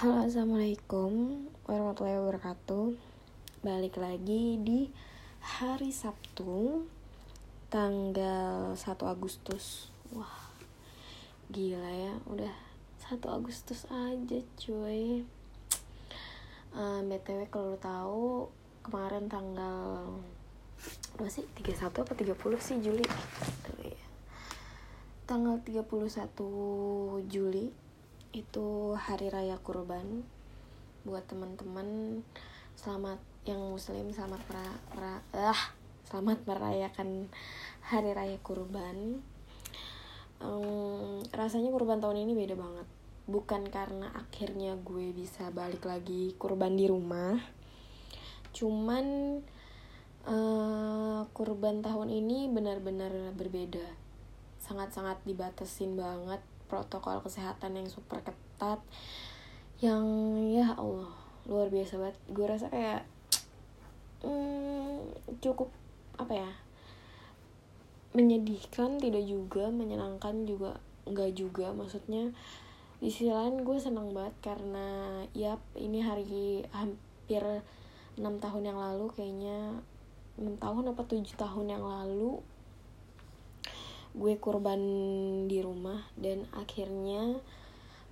Halo 0.00 0.24
assalamualaikum 0.24 1.44
warahmatullahi 1.68 2.24
wabarakatuh. 2.24 2.96
Balik 3.60 4.00
lagi 4.00 4.56
di 4.56 4.88
hari 5.44 5.92
Sabtu 5.92 6.88
Tanggal 7.68 8.72
1 8.80 8.80
Agustus. 9.04 9.92
Wah 10.16 10.56
gila 11.52 11.84
ya 11.84 12.16
udah 12.32 12.56
1 13.12 13.20
Agustus 13.28 13.84
aja 13.92 14.40
cuy. 14.56 15.20
Uh, 16.72 17.04
BTW 17.04 17.52
kalau 17.52 17.76
lo 17.76 17.78
tahu 17.84 18.24
kemarin 18.80 19.28
tanggal 19.28 20.16
apa 21.12 21.28
sih 21.28 21.44
31 21.60 22.08
apa 22.08 22.12
30 22.16 22.40
sih 22.56 22.80
Juli? 22.80 23.04
Tuh, 23.68 23.76
ya. 23.84 24.00
tanggal 25.28 25.60
31 25.60 27.28
Juli 27.28 27.89
itu 28.30 28.94
hari 28.94 29.26
raya 29.26 29.58
kurban 29.58 30.22
buat 31.02 31.26
teman-teman. 31.26 32.20
Selamat 32.78 33.18
yang 33.42 33.74
muslim 33.74 34.14
selamat 34.14 34.40
pra, 34.46 34.66
pra, 34.94 35.14
ah, 35.34 35.62
selamat 36.06 36.46
merayakan 36.46 37.26
hari 37.82 38.14
raya 38.14 38.38
kurban. 38.40 39.18
Um, 40.40 41.20
rasanya 41.34 41.74
kurban 41.74 41.98
tahun 41.98 42.22
ini 42.22 42.32
beda 42.38 42.54
banget. 42.54 42.86
Bukan 43.26 43.66
karena 43.68 44.08
akhirnya 44.14 44.78
gue 44.78 45.10
bisa 45.10 45.50
balik 45.50 45.84
lagi 45.86 46.34
kurban 46.38 46.74
di 46.78 46.86
rumah 46.88 47.38
cuman 48.50 49.38
uh, 50.26 51.22
kurban 51.30 51.86
tahun 51.86 52.10
ini 52.10 52.50
benar-benar 52.50 53.34
berbeda. 53.34 53.86
Sangat-sangat 54.58 55.22
dibatasin 55.22 55.94
banget 55.94 56.42
protokol 56.70 57.18
kesehatan 57.26 57.74
yang 57.74 57.90
super 57.90 58.22
ketat 58.22 58.78
yang 59.82 60.06
ya 60.54 60.78
Allah 60.78 61.10
luar 61.50 61.66
biasa 61.66 61.98
banget. 61.98 62.16
Gue 62.30 62.46
rasa 62.46 62.70
kayak 62.70 63.02
hmm, 64.22 65.10
cukup 65.42 65.74
apa 66.20 66.36
ya 66.36 66.52
menyedihkan 68.10 68.98
tidak 68.98 69.22
juga 69.26 69.72
menyenangkan 69.74 70.46
juga 70.46 70.78
nggak 71.10 71.30
juga. 71.34 71.74
Maksudnya 71.74 72.30
di 73.00 73.08
sisi 73.08 73.32
lain 73.32 73.64
gue 73.64 73.78
senang 73.80 74.12
banget 74.12 74.54
karena 74.54 75.20
ya 75.32 75.56
ini 75.74 76.04
hari 76.04 76.62
hampir 76.70 77.42
enam 78.14 78.38
tahun 78.38 78.70
yang 78.70 78.78
lalu 78.78 79.10
kayaknya. 79.10 79.80
Enam 80.38 80.56
tahun 80.56 80.92
apa 80.94 81.02
tujuh 81.04 81.36
tahun 81.36 81.66
yang 81.68 81.84
lalu 81.84 82.40
gue 84.10 84.34
kurban 84.42 84.80
di 85.46 85.62
rumah 85.62 86.02
dan 86.18 86.42
akhirnya 86.50 87.38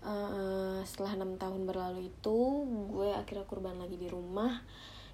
uh, 0.07 0.79
setelah 0.87 1.19
enam 1.19 1.35
tahun 1.35 1.67
berlalu 1.67 2.11
itu 2.15 2.39
gue 2.95 3.11
akhirnya 3.15 3.47
kurban 3.51 3.83
lagi 3.83 3.99
di 3.99 4.07
rumah 4.07 4.63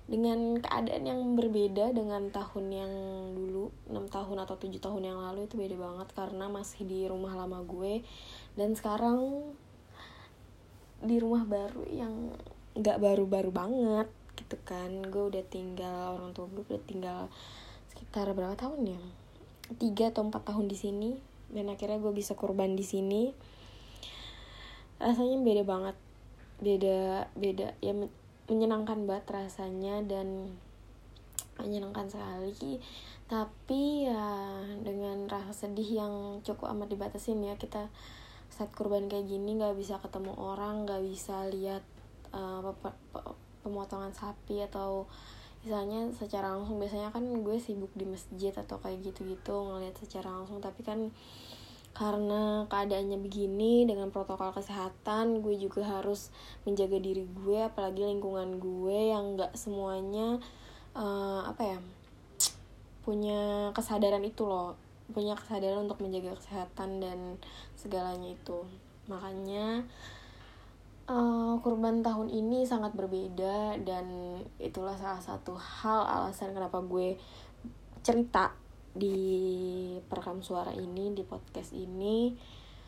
dengan 0.05 0.61
keadaan 0.61 1.09
yang 1.09 1.21
berbeda 1.33 1.97
dengan 1.97 2.29
tahun 2.29 2.67
yang 2.69 2.93
dulu. 3.33 3.73
Enam 3.89 4.05
tahun 4.13 4.45
atau 4.45 4.61
tujuh 4.61 4.77
tahun 4.77 5.09
yang 5.09 5.17
lalu 5.17 5.49
itu 5.49 5.57
beda 5.57 5.81
banget 5.81 6.09
karena 6.13 6.45
masih 6.53 6.85
di 6.85 7.09
rumah 7.09 7.33
lama 7.33 7.65
gue. 7.65 8.05
Dan 8.53 8.77
sekarang 8.77 9.49
di 11.01 11.17
rumah 11.17 11.49
baru 11.49 11.89
yang 11.89 12.37
nggak 12.77 13.01
baru-baru 13.01 13.49
banget 13.49 14.09
gitu 14.37 14.61
kan. 14.69 14.93
Gue 15.09 15.33
udah 15.33 15.45
tinggal 15.49 16.21
orang 16.21 16.37
tua 16.37 16.53
gue 16.53 16.61
udah 16.69 16.85
tinggal 16.85 17.21
sekitar 17.89 18.29
berapa 18.37 18.61
tahun 18.61 19.01
ya 19.01 19.24
tiga 19.81 20.13
atau 20.13 20.27
empat 20.29 20.53
tahun 20.53 20.69
di 20.69 20.77
sini 20.77 21.11
dan 21.53 21.71
akhirnya 21.73 22.01
gue 22.01 22.13
bisa 22.13 22.37
kurban 22.37 22.77
di 22.77 22.85
sini. 22.85 23.33
Rasanya 25.01 25.41
beda 25.41 25.63
banget 25.67 25.97
beda 26.63 27.29
beda 27.35 27.75
ya 27.83 27.93
menyenangkan 28.47 29.05
banget 29.11 29.27
rasanya 29.31 30.05
dan 30.05 30.55
menyenangkan 31.59 32.11
sekali. 32.11 32.79
Tapi 33.25 34.09
ya 34.11 34.61
dengan 34.85 35.27
rasa 35.31 35.67
sedih 35.67 36.05
yang 36.05 36.15
cukup 36.45 36.71
amat 36.77 36.93
dibatasin 36.93 37.41
ya 37.41 37.57
kita 37.57 37.89
saat 38.53 38.71
kurban 38.71 39.11
kayak 39.11 39.27
gini 39.27 39.59
nggak 39.59 39.75
bisa 39.75 39.99
ketemu 39.99 40.31
orang 40.39 40.87
nggak 40.87 41.03
bisa 41.03 41.43
lihat 41.51 41.83
uh, 42.31 42.63
pemotongan 43.65 44.13
sapi 44.15 44.63
atau 44.63 45.11
misalnya 45.65 46.13
secara 46.13 46.53
langsung 46.53 46.77
biasanya 46.77 47.09
kan 47.09 47.25
gue 47.25 47.57
sibuk 47.57 47.89
di 47.97 48.05
masjid 48.05 48.53
atau 48.53 48.77
kayak 48.79 49.01
gitu-gitu 49.01 49.57
ngeliat 49.57 49.97
secara 49.97 50.29
langsung. 50.29 50.61
Tapi 50.61 50.85
kan 50.85 51.09
karena 51.95 52.67
keadaannya 52.69 53.19
begini 53.23 53.87
dengan 53.89 54.11
protokol 54.11 54.51
kesehatan 54.53 55.41
gue 55.41 55.55
juga 55.57 55.87
harus 55.87 56.29
menjaga 56.67 56.99
diri 56.99 57.23
gue 57.23 57.59
apalagi 57.63 58.03
lingkungan 58.03 58.59
gue 58.59 59.15
yang 59.15 59.39
nggak 59.39 59.55
semuanya 59.55 60.43
uh, 60.99 61.47
apa 61.47 61.63
ya 61.63 61.79
punya 63.05 63.71
kesadaran 63.77 64.25
itu 64.25 64.45
loh. 64.45 64.77
Punya 65.13 65.37
kesadaran 65.37 65.85
untuk 65.85 66.01
menjaga 66.01 66.41
kesehatan 66.41 67.01
dan 67.05 67.37
segalanya 67.77 68.33
itu. 68.33 68.65
Makanya 69.05 69.85
uh, 71.09 71.55
kurban 71.61 72.01
tahun 72.01 72.33
ini 72.33 72.65
sangat 72.65 72.97
berbeda 72.97 73.77
dan 73.85 74.39
itulah 74.57 74.97
salah 74.97 75.21
satu 75.21 75.57
hal 75.57 76.05
alasan 76.05 76.57
kenapa 76.57 76.81
gue 76.81 77.21
cerita 78.05 78.53
di 78.95 79.19
perekam 80.07 80.41
suara 80.41 80.71
ini 80.73 81.13
di 81.13 81.27
podcast 81.27 81.75
ini. 81.75 82.37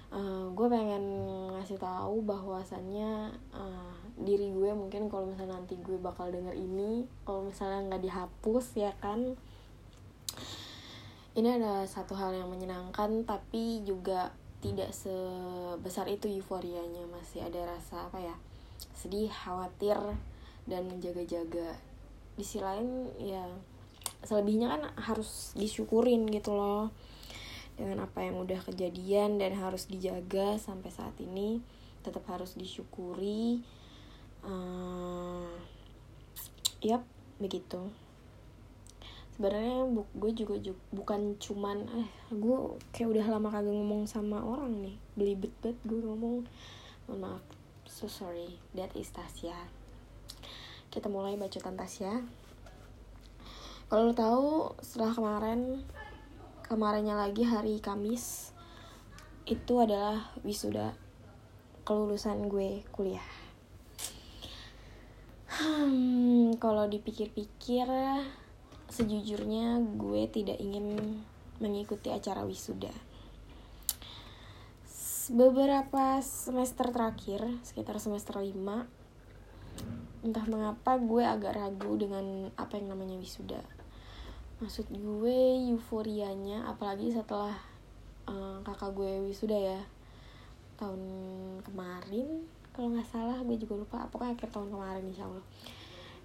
Uh, 0.06 0.55
gue 0.55 0.71
pengen 0.71 1.03
ngasih 1.59 1.82
tahu 1.82 2.22
bahwasannya 2.22 3.34
uh, 3.50 3.97
diri 4.22 4.55
gue 4.55 4.71
mungkin 4.71 5.10
kalau 5.10 5.26
misalnya 5.26 5.59
nanti 5.59 5.75
gue 5.82 5.99
bakal 5.99 6.31
denger 6.31 6.55
ini 6.55 7.10
kalau 7.26 7.43
misalnya 7.43 7.91
nggak 7.91 8.03
dihapus 8.06 8.66
ya 8.78 8.94
kan? 9.03 9.34
Ini 11.37 11.60
ada 11.60 11.84
satu 11.84 12.16
hal 12.16 12.32
yang 12.32 12.49
menyenangkan 12.49 13.26
tapi 13.28 13.84
juga 13.84 14.32
tidak 14.65 14.91
sebesar 14.93 16.09
itu 16.09 16.27
euforianya 16.28 17.05
masih 17.12 17.44
ada 17.44 17.77
rasa 17.77 18.09
apa 18.09 18.19
ya 18.21 18.37
sedih 18.97 19.28
khawatir 19.31 19.99
dan 20.67 20.89
menjaga-jaga. 20.89 21.77
Di 22.37 22.43
sisi 22.44 22.61
lain 22.61 23.12
ya 23.21 23.44
selebihnya 24.27 24.67
kan 24.72 24.83
harus 24.99 25.53
disyukurin 25.55 26.27
gitu 26.33 26.56
loh 26.56 26.91
dengan 27.77 28.09
apa 28.09 28.25
yang 28.25 28.41
udah 28.41 28.61
kejadian 28.65 29.37
dan 29.37 29.53
harus 29.53 29.84
dijaga 29.87 30.56
sampai 30.56 30.88
saat 30.88 31.12
ini 31.21 31.61
tetap 32.00 32.25
harus 32.33 32.56
disyukuri 32.56 33.61
uh, 34.47 35.53
yap 36.81 37.05
begitu 37.37 37.93
sebenarnya 39.36 39.84
gue 40.16 40.32
juga, 40.32 40.56
juga 40.56 40.80
bukan 40.97 41.36
cuman 41.36 41.84
eh 41.92 42.08
gue 42.32 42.56
kayak 42.97 43.12
udah 43.12 43.26
lama 43.36 43.52
kagak 43.52 43.69
ngomong 43.69 44.08
sama 44.08 44.41
orang 44.41 44.80
nih. 44.80 44.97
Belibet 45.12 45.52
bet 45.60 45.76
gue 45.84 46.00
ngomong. 46.00 46.48
Mohon 47.04 47.20
maaf. 47.20 47.44
So 47.84 48.08
sorry. 48.08 48.56
That 48.72 48.96
is 48.96 49.12
Tasya. 49.12 49.52
Kita 50.88 51.12
mulai 51.12 51.36
bacotan 51.36 51.76
Tasya. 51.76 52.25
Kalau 53.92 54.08
lo 54.08 54.14
tahu 54.16 54.48
setelah 54.80 55.12
kemarin 55.12 55.84
kemarinnya 56.64 57.14
lagi 57.14 57.44
hari 57.44 57.78
Kamis 57.78 58.56
itu 59.46 59.78
adalah 59.78 60.32
wisuda 60.42 60.96
kelulusan 61.84 62.48
gue 62.48 62.82
kuliah. 62.88 63.28
Hmm, 65.46 66.56
kalau 66.56 66.88
dipikir-pikir 66.88 67.86
sejujurnya 68.91 69.82
gue 69.98 70.22
tidak 70.30 70.58
ingin 70.62 71.20
mengikuti 71.58 72.12
acara 72.12 72.44
wisuda. 72.44 72.92
Beberapa 75.26 76.22
semester 76.22 76.94
terakhir 76.94 77.42
sekitar 77.66 77.98
semester 77.98 78.38
5 78.38 80.22
entah 80.26 80.46
mengapa 80.50 80.99
gue 80.99 81.22
agak 81.22 81.55
ragu 81.55 81.99
dengan 81.99 82.50
apa 82.55 82.78
yang 82.78 82.94
namanya 82.94 83.19
wisuda. 83.19 83.62
Maksud 84.62 84.88
gue 84.90 85.38
euforianya 85.70 86.66
apalagi 86.70 87.12
setelah 87.12 87.58
uh, 88.31 88.58
kakak 88.62 88.94
gue 88.94 89.26
wisuda 89.26 89.55
ya 89.55 89.81
tahun 90.76 91.00
kemarin 91.64 92.44
kalau 92.76 92.93
nggak 92.93 93.08
salah 93.08 93.40
gue 93.40 93.56
juga 93.56 93.81
lupa 93.81 94.05
pokoknya 94.12 94.37
akhir 94.37 94.50
tahun 94.52 94.69
kemarin 94.70 95.05
insya 95.11 95.26
Allah. 95.26 95.44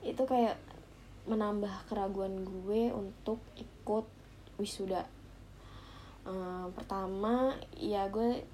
Itu 0.02 0.24
kayak 0.30 0.58
menambah 1.30 1.86
keraguan 1.86 2.42
gue 2.42 2.90
untuk 2.90 3.42
ikut 3.58 4.06
wisuda. 4.58 5.06
Uh, 6.22 6.70
pertama 6.78 7.58
ya 7.74 8.06
gue 8.10 8.46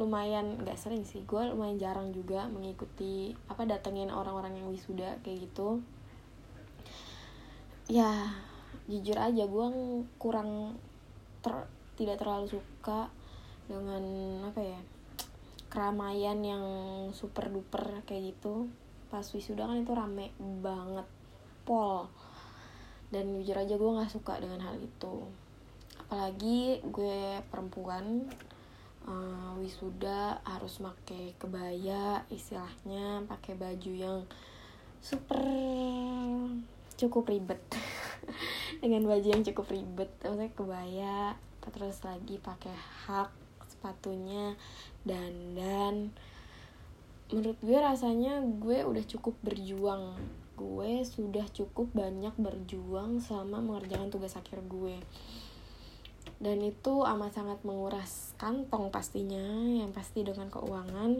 lumayan 0.00 0.58
nggak 0.58 0.74
sering 0.74 1.06
sih 1.06 1.22
gue 1.22 1.42
lumayan 1.52 1.78
jarang 1.78 2.10
juga 2.10 2.50
mengikuti 2.50 3.30
apa 3.46 3.62
datengin 3.68 4.10
orang-orang 4.10 4.58
yang 4.58 4.68
wisuda 4.70 5.22
kayak 5.22 5.50
gitu. 5.50 5.82
Ya 7.86 8.30
jujur 8.90 9.14
aja 9.18 9.44
gue 9.46 9.66
kurang 10.18 10.80
ter, 11.44 11.70
tidak 11.94 12.18
terlalu 12.18 12.50
suka 12.58 13.10
dengan 13.70 14.02
apa 14.50 14.60
ya 14.62 14.80
keramaian 15.70 16.38
yang 16.42 16.64
super 17.14 17.50
duper 17.50 18.02
kayak 18.06 18.34
gitu. 18.34 18.66
Pas 19.12 19.24
wisuda 19.30 19.68
kan 19.68 19.78
itu 19.78 19.92
rame 19.92 20.32
banget 20.40 21.06
pol. 21.62 22.08
Dan 23.12 23.36
jujur 23.38 23.56
aja 23.58 23.74
gue 23.76 23.96
nggak 23.96 24.12
suka 24.12 24.40
dengan 24.40 24.60
hal 24.62 24.76
itu. 24.80 25.26
Apalagi 26.06 26.80
gue 26.84 27.40
perempuan 27.48 28.28
uh, 29.08 29.52
wisuda 29.60 30.40
harus 30.44 30.80
pakai 30.80 31.36
kebaya 31.36 32.24
istilahnya 32.28 33.24
pakai 33.28 33.56
baju 33.56 33.92
yang 33.92 34.18
super 35.02 35.42
cukup 36.96 37.28
ribet. 37.30 37.62
Dengan 38.82 39.06
baju 39.06 39.26
yang 39.26 39.42
cukup 39.42 39.70
ribet 39.74 40.10
maksudnya 40.22 40.50
kebaya 40.54 41.16
terus 41.62 42.02
lagi 42.02 42.42
pakai 42.42 42.74
hak 43.06 43.30
sepatunya 43.70 44.58
dan 45.06 45.54
dan 45.54 45.94
menurut 47.30 47.58
gue 47.62 47.78
rasanya 47.78 48.42
gue 48.42 48.82
udah 48.82 49.04
cukup 49.06 49.34
berjuang 49.46 50.18
gue 50.62 51.02
sudah 51.02 51.42
cukup 51.50 51.90
banyak 51.90 52.30
berjuang 52.38 53.18
selama 53.18 53.58
mengerjakan 53.58 54.14
tugas 54.14 54.38
akhir 54.38 54.62
gue. 54.70 55.02
Dan 56.38 56.62
itu 56.62 57.02
amat 57.02 57.34
sangat 57.34 57.58
menguras 57.66 58.34
kantong 58.38 58.94
pastinya 58.94 59.42
yang 59.66 59.90
pasti 59.90 60.22
dengan 60.22 60.46
keuangan. 60.50 61.18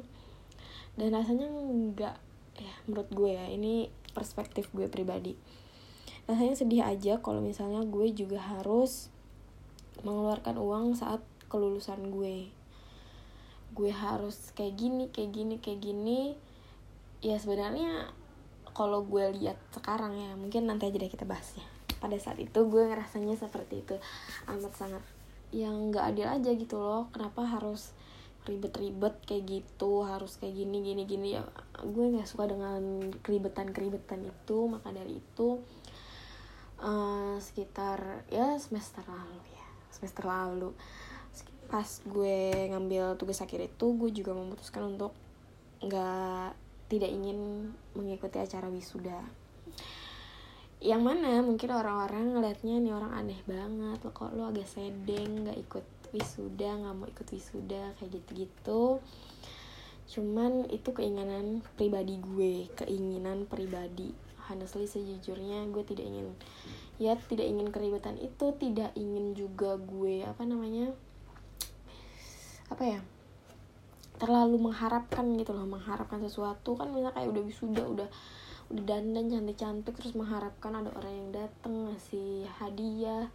Dan 0.95 1.09
rasanya 1.11 1.51
nggak 1.51 2.17
ya 2.53 2.75
menurut 2.87 3.09
gue 3.11 3.31
ya 3.35 3.47
ini 3.51 3.91
perspektif 4.15 4.71
gue 4.71 4.87
pribadi. 4.87 5.35
Rasanya 6.31 6.55
sedih 6.55 6.87
aja 6.87 7.19
kalau 7.19 7.43
misalnya 7.43 7.83
gue 7.83 8.07
juga 8.15 8.39
harus 8.39 9.11
mengeluarkan 10.07 10.59
uang 10.59 10.95
saat 10.95 11.23
kelulusan 11.51 12.15
gue. 12.15 12.51
Gue 13.75 13.91
harus 13.91 14.55
kayak 14.55 14.75
gini 14.79 15.05
kayak 15.11 15.31
gini 15.35 15.55
kayak 15.59 15.81
gini. 15.83 16.21
Ya 17.23 17.39
sebenarnya 17.39 18.11
kalau 18.73 19.05
gue 19.05 19.37
lihat 19.37 19.57
sekarang 19.77 20.17
ya 20.17 20.33
mungkin 20.37 20.65
nanti 20.65 20.89
aja 20.89 20.97
deh 20.97 21.13
kita 21.13 21.29
bahas 21.29 21.53
ya 21.57 21.65
pada 22.03 22.19
saat 22.19 22.43
itu 22.43 22.59
gue 22.67 22.83
ngerasanya 22.91 23.39
seperti 23.39 23.87
itu. 23.87 23.95
Amat 24.51 24.75
sangat 24.75 25.05
yang 25.55 25.95
nggak 25.95 26.11
adil 26.11 26.27
aja 26.27 26.51
gitu 26.51 26.83
loh. 26.83 27.07
Kenapa 27.15 27.47
harus 27.47 27.95
ribet-ribet 28.43 29.23
kayak 29.23 29.47
gitu 29.47 30.03
harus 30.03 30.35
kayak 30.43 30.59
gini 30.59 30.83
gini 30.83 31.03
gini. 31.07 31.29
Ya 31.39 31.47
gue 31.79 32.05
nggak 32.11 32.27
suka 32.27 32.51
dengan 32.51 32.83
keribetan 33.23 33.71
keribetan 33.71 34.27
itu. 34.27 34.67
Maka 34.67 34.91
dari 34.91 35.23
itu 35.23 35.63
uh, 36.83 37.39
sekitar 37.39 38.27
ya 38.27 38.59
semester 38.59 39.07
lalu 39.07 39.39
ya 39.55 39.67
semester 39.95 40.27
lalu. 40.27 40.75
Pas 41.71 41.87
gue 42.03 42.67
ngambil 42.75 43.15
tugas 43.15 43.39
akhir 43.39 43.71
itu 43.71 43.87
gue 43.95 44.11
juga 44.11 44.35
memutuskan 44.35 44.91
untuk 44.91 45.15
nggak 45.87 46.62
tidak 46.93 47.09
ingin 47.09 47.73
mengikuti 47.97 48.37
acara 48.37 48.69
wisuda. 48.69 49.25
Yang 50.85 51.03
mana 51.09 51.41
mungkin 51.41 51.73
orang-orang 51.73 52.37
ngeliatnya 52.37 52.77
nih 52.85 52.93
orang 52.93 53.17
aneh 53.17 53.41
banget 53.49 53.99
lo 54.05 54.13
kok 54.13 54.37
lo 54.37 54.53
agak 54.53 54.69
sedeng 54.69 55.49
nggak 55.49 55.57
ikut 55.57 55.87
wisuda 56.13 56.69
nggak 56.85 56.93
mau 56.93 57.09
ikut 57.09 57.25
wisuda 57.33 57.97
kayak 57.97 58.21
gitu-gitu. 58.21 59.01
Cuman 60.13 60.69
itu 60.69 60.93
keinginan 60.93 61.65
pribadi 61.81 62.21
gue 62.21 62.69
keinginan 62.77 63.49
pribadi. 63.49 64.13
Honestly 64.53 64.85
sejujurnya 64.85 65.65
gue 65.73 65.87
tidak 65.89 66.05
ingin 66.05 66.29
ya 67.01 67.17
tidak 67.17 67.49
ingin 67.49 67.73
keributan 67.73 68.21
itu 68.21 68.53
tidak 68.61 68.93
ingin 69.01 69.33
juga 69.33 69.81
gue 69.81 70.29
apa 70.29 70.45
namanya 70.45 70.93
apa 72.69 72.85
ya 72.85 73.01
terlalu 74.23 74.71
mengharapkan 74.71 75.27
gitu 75.35 75.51
loh 75.51 75.67
mengharapkan 75.67 76.23
sesuatu. 76.23 76.79
Kan 76.79 76.95
misalnya 76.95 77.11
kayak 77.19 77.35
udah 77.35 77.43
wisuda 77.43 77.83
udah 77.83 78.09
udah 78.71 78.85
dandan 78.87 79.27
cantik 79.27 79.59
cantik 79.59 79.95
terus 79.99 80.15
mengharapkan 80.15 80.79
ada 80.79 80.95
orang 80.95 81.11
yang 81.11 81.31
datang 81.35 81.91
ngasih 81.91 82.47
hadiah 82.63 83.27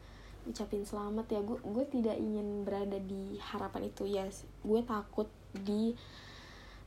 ucapin 0.48 0.88
selamat. 0.88 1.28
Ya 1.28 1.44
gue 1.44 1.60
gue 1.60 1.86
tidak 1.92 2.16
ingin 2.16 2.64
berada 2.64 2.96
di 3.04 3.36
harapan 3.52 3.92
itu. 3.92 4.08
Ya 4.08 4.32
yes. 4.32 4.48
gue 4.64 4.80
takut 4.88 5.28
di 5.52 5.92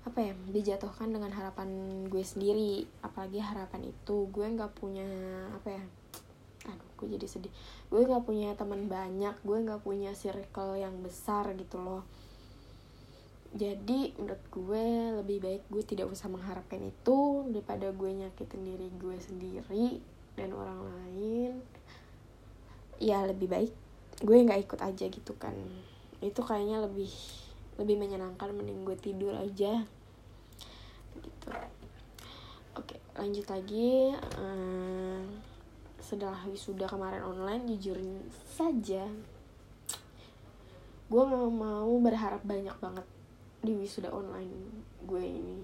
apa 0.01 0.17
ya 0.17 0.33
dijatuhkan 0.49 1.13
dengan 1.13 1.29
harapan 1.37 1.69
gue 2.09 2.25
sendiri. 2.25 2.89
Apalagi 3.05 3.45
harapan 3.45 3.93
itu 3.93 4.33
gue 4.33 4.47
nggak 4.49 4.81
punya 4.81 5.05
apa 5.53 5.77
ya 5.77 5.85
aduh 6.73 6.89
gue 6.97 7.21
jadi 7.21 7.29
sedih. 7.29 7.53
Gue 7.93 8.09
nggak 8.09 8.25
punya 8.25 8.57
teman 8.57 8.89
banyak 8.89 9.37
gue 9.45 9.59
nggak 9.61 9.85
punya 9.85 10.17
circle 10.17 10.81
yang 10.81 11.05
besar 11.05 11.53
gitu 11.53 11.77
loh 11.77 12.09
jadi 13.51 14.15
menurut 14.15 14.45
gue 14.55 14.87
lebih 15.19 15.39
baik 15.43 15.63
gue 15.75 15.83
tidak 15.83 16.07
usah 16.07 16.31
mengharapkan 16.31 16.79
itu 16.79 17.51
daripada 17.51 17.91
gue 17.91 18.11
nyakitin 18.15 18.63
diri 18.63 18.89
gue 18.95 19.17
sendiri 19.19 19.99
dan 20.39 20.55
orang 20.55 20.87
lain. 20.87 21.53
Ya 23.03 23.27
lebih 23.27 23.51
baik 23.51 23.75
gue 24.23 24.37
nggak 24.47 24.71
ikut 24.71 24.81
aja 24.87 25.05
gitu 25.11 25.35
kan. 25.35 25.55
Itu 26.23 26.47
kayaknya 26.47 26.87
lebih 26.87 27.11
lebih 27.75 27.97
menyenangkan 27.99 28.55
mending 28.55 28.87
gue 28.87 28.95
tidur 29.03 29.35
aja. 29.35 29.83
Gitu. 31.19 31.49
Oke 32.79 33.03
lanjut 33.19 33.51
lagi. 33.51 34.15
Uh, 34.39 35.27
setelah 35.99 36.39
wisuda 36.47 36.87
kemarin 36.87 37.23
online 37.27 37.67
jujur 37.79 37.99
saja 38.51 39.07
gue 41.11 41.25
mau 41.27 41.91
berharap 41.99 42.39
banyak 42.47 42.75
banget 42.79 43.07
di 43.61 43.73
wisuda 43.77 44.09
online 44.09 44.85
gue 45.05 45.25
ini. 45.25 45.59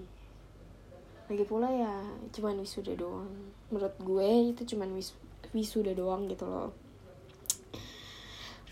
Lagi 1.27 1.43
pula 1.43 1.67
ya 1.73 1.95
cuman 2.31 2.61
wisuda 2.61 2.93
doang. 2.93 3.51
Menurut 3.73 3.95
gue 3.99 4.53
itu 4.53 4.61
cuman 4.75 4.93
wis 4.93 5.17
wisuda 5.51 5.91
doang 5.97 6.29
gitu 6.29 6.45
loh. 6.45 6.71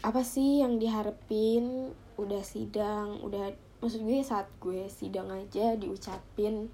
Apa 0.06 0.22
sih 0.22 0.62
yang 0.62 0.77
diharapin? 0.77 1.92
Udah 2.16 2.45
sidang 2.45 3.19
udah 3.25 3.51
maksud 3.83 4.07
gue 4.07 4.24
saat 4.24 4.48
gue 4.63 4.88
sidang 4.88 5.27
aja 5.27 5.75
diucapin 5.75 6.72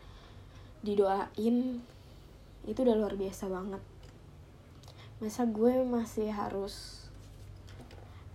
didoain 0.86 1.82
itu 2.62 2.80
udah 2.86 2.96
luar 2.98 3.18
biasa 3.18 3.50
banget. 3.50 3.82
Masa 5.18 5.50
gue 5.50 5.82
masih 5.86 6.30
harus 6.30 7.01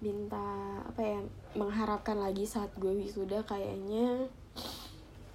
minta 0.05 0.45
apa 0.85 1.01
ya 1.01 1.21
mengharapkan 1.57 2.21
lagi 2.21 2.45
saat 2.45 2.69
gue 2.77 2.93
wisuda 2.93 3.41
kayaknya 3.49 4.29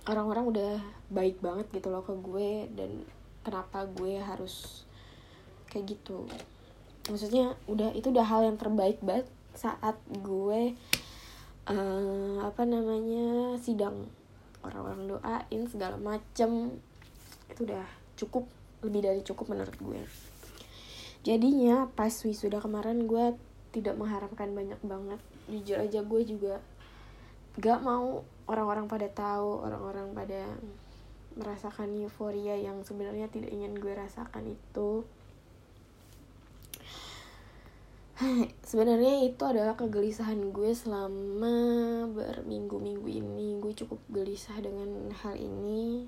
orang-orang 0.05 0.45
udah 0.49 0.73
baik 1.09 1.41
banget 1.41 1.65
gitu 1.73 1.89
loh 1.89 2.05
ke 2.05 2.13
gue 2.13 2.69
dan 2.77 3.05
kenapa 3.41 3.89
gue 3.89 4.21
harus 4.21 4.85
kayak 5.69 5.97
gitu. 5.97 6.25
Maksudnya 7.09 7.57
udah 7.65 7.93
itu 7.97 8.13
udah 8.13 8.25
hal 8.25 8.45
yang 8.45 8.57
terbaik 8.57 9.01
banget 9.01 9.25
saat 9.57 9.97
gue 10.09 10.77
uh, 11.69 12.37
apa 12.45 12.63
namanya 12.65 13.57
sidang 13.57 14.09
orang-orang 14.61 15.17
doain 15.17 15.61
segala 15.69 15.97
macem. 15.97 16.77
Itu 17.49 17.65
udah 17.65 17.85
cukup 18.17 18.45
lebih 18.85 19.01
dari 19.05 19.21
cukup 19.25 19.53
menurut 19.53 19.73
gue. 19.77 20.01
Jadinya 21.21 21.85
pas 21.93 22.13
wisuda 22.25 22.57
kemarin 22.57 23.05
gue 23.05 23.37
tidak 23.71 23.95
mengharapkan 23.95 24.51
banyak 24.51 24.79
banget. 24.83 25.19
Jujur 25.47 25.77
aja 25.79 25.99
gue 26.03 26.21
juga 26.27 26.55
gak 27.59 27.83
mau 27.83 28.23
orang-orang 28.47 28.87
pada 28.87 29.11
tahu 29.11 29.67
orang-orang 29.67 30.15
pada 30.15 30.43
merasakan 31.35 31.91
euforia 31.99 32.55
yang 32.59 32.83
sebenarnya 32.83 33.27
tidak 33.31 33.51
ingin 33.51 33.75
gue 33.75 33.91
rasakan 33.95 34.51
itu. 34.51 35.03
Sebenarnya 38.69 39.25
itu 39.25 39.43
adalah 39.47 39.79
kegelisahan 39.79 40.51
gue 40.51 40.71
selama 40.75 41.55
berminggu-minggu 42.11 43.07
ini. 43.07 43.57
Gue 43.63 43.71
cukup 43.71 43.99
gelisah 44.11 44.59
dengan 44.59 45.09
hal 45.23 45.39
ini 45.39 46.05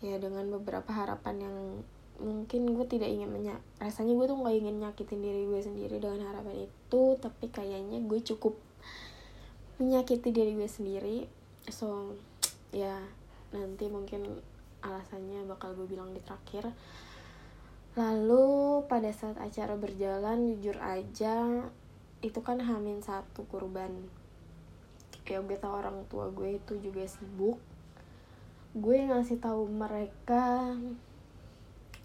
ya 0.00 0.16
dengan 0.16 0.48
beberapa 0.48 0.88
harapan 0.90 1.36
yang 1.44 1.56
mungkin 2.20 2.76
gue 2.76 2.84
tidak 2.84 3.08
ingin 3.08 3.32
menyak 3.32 3.58
rasanya 3.80 4.12
gue 4.12 4.26
tuh 4.28 4.36
nggak 4.36 4.56
ingin 4.60 4.76
nyakitin 4.84 5.20
diri 5.24 5.48
gue 5.48 5.60
sendiri 5.64 5.96
dengan 5.96 6.28
harapan 6.28 6.68
itu 6.68 7.02
tapi 7.16 7.48
kayaknya 7.48 7.98
gue 8.04 8.20
cukup 8.20 8.60
menyakiti 9.80 10.28
diri 10.28 10.52
gue 10.52 10.68
sendiri. 10.68 11.18
So 11.72 12.12
ya 12.70 13.00
nanti 13.50 13.88
mungkin 13.88 14.44
alasannya 14.84 15.48
bakal 15.48 15.72
gue 15.72 15.88
bilang 15.88 16.12
di 16.12 16.20
terakhir. 16.20 16.68
Lalu 17.96 18.84
pada 18.86 19.10
saat 19.10 19.40
acara 19.40 19.74
berjalan 19.74 20.54
jujur 20.54 20.76
aja 20.78 21.64
itu 22.20 22.38
kan 22.44 22.60
hamin 22.60 23.00
satu 23.00 23.48
kurban. 23.48 24.04
Ya 25.24 25.40
gue 25.40 25.56
tau 25.56 25.80
orang 25.80 26.04
tua 26.12 26.28
gue 26.28 26.60
itu 26.60 26.76
juga 26.78 27.08
sibuk. 27.08 27.56
Gue 28.76 29.02
ngasih 29.08 29.40
tahu 29.40 29.66
mereka 29.66 30.76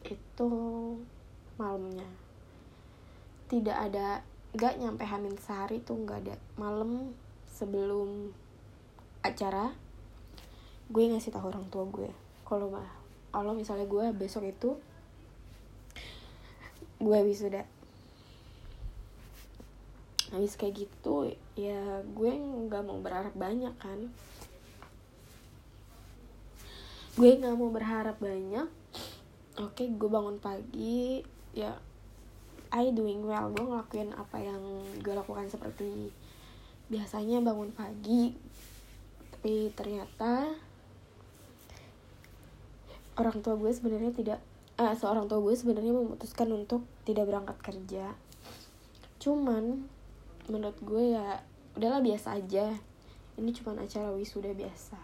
itu 0.09 0.51
malamnya. 1.57 2.05
Tidak 3.49 3.73
ada 3.73 4.21
gak 4.55 4.79
nyampe 4.79 5.03
hamil 5.03 5.35
sehari 5.41 5.81
tuh 5.81 5.99
nggak 5.99 6.19
ada. 6.25 6.35
Malam 6.55 7.11
sebelum 7.51 8.31
acara 9.25 9.73
gue 10.85 11.03
ngasih 11.09 11.33
tahu 11.33 11.49
orang 11.49 11.65
tua 11.73 11.85
gue. 11.89 12.11
Kalau 12.45 12.69
mah 12.69 12.85
kalau 13.33 13.51
misalnya 13.51 13.89
gue 13.89 14.05
besok 14.15 14.47
itu 14.47 14.77
gue 17.01 17.19
wisuda. 17.25 17.65
Habis 20.31 20.57
kayak 20.57 20.87
gitu 20.87 21.31
ya 21.57 22.03
gue 22.03 22.31
nggak 22.33 22.83
mau 22.85 22.99
berharap 23.01 23.33
banyak 23.33 23.75
kan. 23.81 23.99
Gue 27.15 27.39
nggak 27.39 27.55
mau 27.55 27.71
berharap 27.71 28.19
banyak 28.19 28.67
oke 29.55 29.83
gue 29.87 30.09
bangun 30.11 30.35
pagi 30.43 31.23
ya 31.55 31.71
I 32.75 32.91
doing 32.91 33.23
well. 33.23 33.51
Gue 33.55 33.63
ngelakuin 33.63 34.11
apa 34.11 34.37
yang 34.43 34.59
gue 34.99 35.13
lakukan 35.15 35.47
seperti 35.47 36.11
biasanya 36.91 37.41
bangun 37.41 37.73
pagi 37.73 38.35
tapi 39.33 39.73
ternyata 39.73 40.53
orang 43.17 43.41
tua 43.41 43.57
gue 43.57 43.71
sebenarnya 43.73 44.11
tidak 44.13 44.39
uh, 44.77 44.93
seorang 44.93 45.25
tua 45.25 45.41
gue 45.41 45.55
sebenarnya 45.55 45.93
memutuskan 45.95 46.51
untuk 46.51 46.83
tidak 47.07 47.31
berangkat 47.31 47.57
kerja. 47.63 48.05
Cuman 49.23 49.87
menurut 50.51 50.77
gue 50.83 51.15
ya 51.15 51.39
udahlah 51.79 52.03
biasa 52.03 52.37
aja. 52.43 52.75
Ini 53.35 53.51
cuma 53.55 53.75
acara 53.79 54.11
wisuda 54.11 54.51
biasa. 54.51 54.99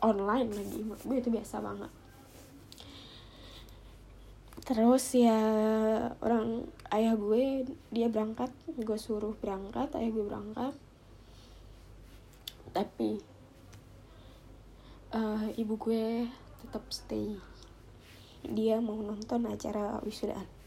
Online 0.00 0.48
lagi 0.48 0.80
gue 0.80 1.16
itu 1.20 1.28
biasa 1.28 1.60
banget 1.60 1.99
terus 4.64 5.04
ya 5.16 5.40
orang 6.22 6.68
ayah 6.92 7.14
gue 7.16 7.66
dia 7.90 8.06
berangkat 8.12 8.52
gue 8.76 8.98
suruh 9.00 9.34
berangkat 9.38 9.88
ayah 9.96 10.10
gue 10.12 10.24
berangkat. 10.24 10.74
Tapi 12.70 13.18
uh, 15.16 15.48
ibu 15.58 15.74
gue 15.78 16.28
tetap 16.64 16.84
stay. 16.92 17.38
Dia 18.40 18.80
mau 18.80 18.96
nonton 19.00 19.44
acara 19.48 20.00
wisudaan 20.00 20.60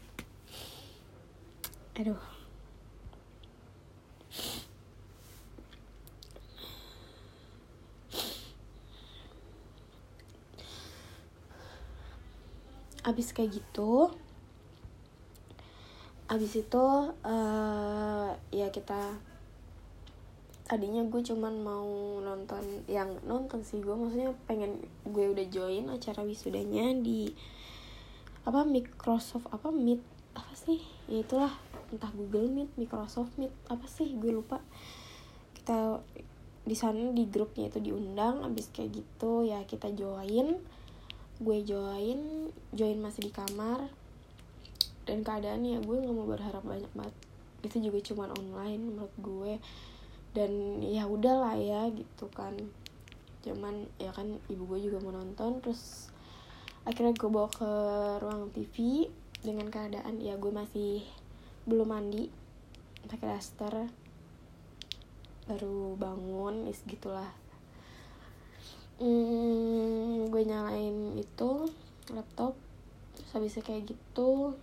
aduh 1.94 2.18
abis 13.04 13.36
kayak 13.36 13.60
gitu 13.60 14.10
abis 16.24 16.64
itu 16.64 16.84
uh, 17.20 18.28
ya 18.48 18.72
kita 18.72 19.20
tadinya 20.64 21.04
gue 21.04 21.20
cuman 21.20 21.60
mau 21.60 21.84
nonton 22.24 22.64
yang 22.88 23.12
nonton 23.28 23.60
sih 23.60 23.84
gue 23.84 23.92
maksudnya 23.92 24.32
pengen 24.48 24.80
gue 25.04 25.24
udah 25.28 25.46
join 25.52 25.92
acara 25.92 26.24
wisudanya 26.24 26.96
di 26.96 27.28
apa 28.44 28.60
Microsoft 28.64 29.48
apa 29.48 29.72
Meet 29.72 30.04
apa 30.36 30.52
sih? 30.52 30.80
Ya 31.08 31.24
itulah 31.24 31.52
entah 31.88 32.12
Google 32.12 32.52
Meet 32.52 32.76
Microsoft 32.76 33.40
Meet 33.40 33.52
apa 33.72 33.88
sih? 33.88 34.12
Gue 34.20 34.36
lupa. 34.36 34.60
Kita 35.56 36.00
di 36.64 36.76
sana 36.76 37.12
di 37.12 37.24
grupnya 37.28 37.68
itu 37.68 37.80
diundang 37.80 38.40
abis 38.40 38.72
kayak 38.72 38.96
gitu 38.96 39.44
ya 39.44 39.60
kita 39.68 39.92
join 39.92 40.56
gue 41.44 41.58
join 41.60 42.48
join 42.72 42.98
masih 42.98 43.28
di 43.28 43.32
kamar. 43.32 43.92
Dan 45.04 45.20
keadaannya 45.20 45.84
gue 45.84 45.96
nggak 46.00 46.16
mau 46.16 46.24
berharap 46.24 46.64
banyak 46.64 46.88
banget. 46.96 47.16
Itu 47.60 47.76
juga 47.84 48.00
cuman 48.00 48.32
online 48.32 48.80
menurut 48.80 49.14
gue. 49.20 49.52
Dan 50.32 50.80
ya 50.80 51.04
udahlah 51.04 51.54
ya 51.60 51.92
gitu 51.92 52.32
kan. 52.32 52.56
Cuman 53.44 53.84
ya 54.00 54.10
kan 54.16 54.40
ibu 54.48 54.64
gue 54.64 54.88
juga 54.88 55.04
mau 55.04 55.12
nonton. 55.12 55.60
Terus 55.60 56.08
akhirnya 56.88 57.12
gue 57.12 57.28
bawa 57.28 57.52
ke 57.52 57.70
ruang 58.24 58.48
TV 58.56 59.08
dengan 59.44 59.68
keadaan 59.68 60.24
ya 60.24 60.40
gue 60.40 60.50
masih 60.50 61.04
belum 61.68 61.92
mandi. 61.92 62.32
Pakai 63.04 63.36
daster. 63.36 63.92
Baru 65.44 66.00
bangun 66.00 66.64
is 66.72 66.80
gitulah 66.88 67.43
hmm, 69.02 70.30
gue 70.30 70.42
nyalain 70.46 71.18
itu 71.18 71.50
laptop. 72.12 72.54
Terus 73.14 73.30
habisnya 73.34 73.62
kayak 73.62 73.90
gitu. 73.90 74.54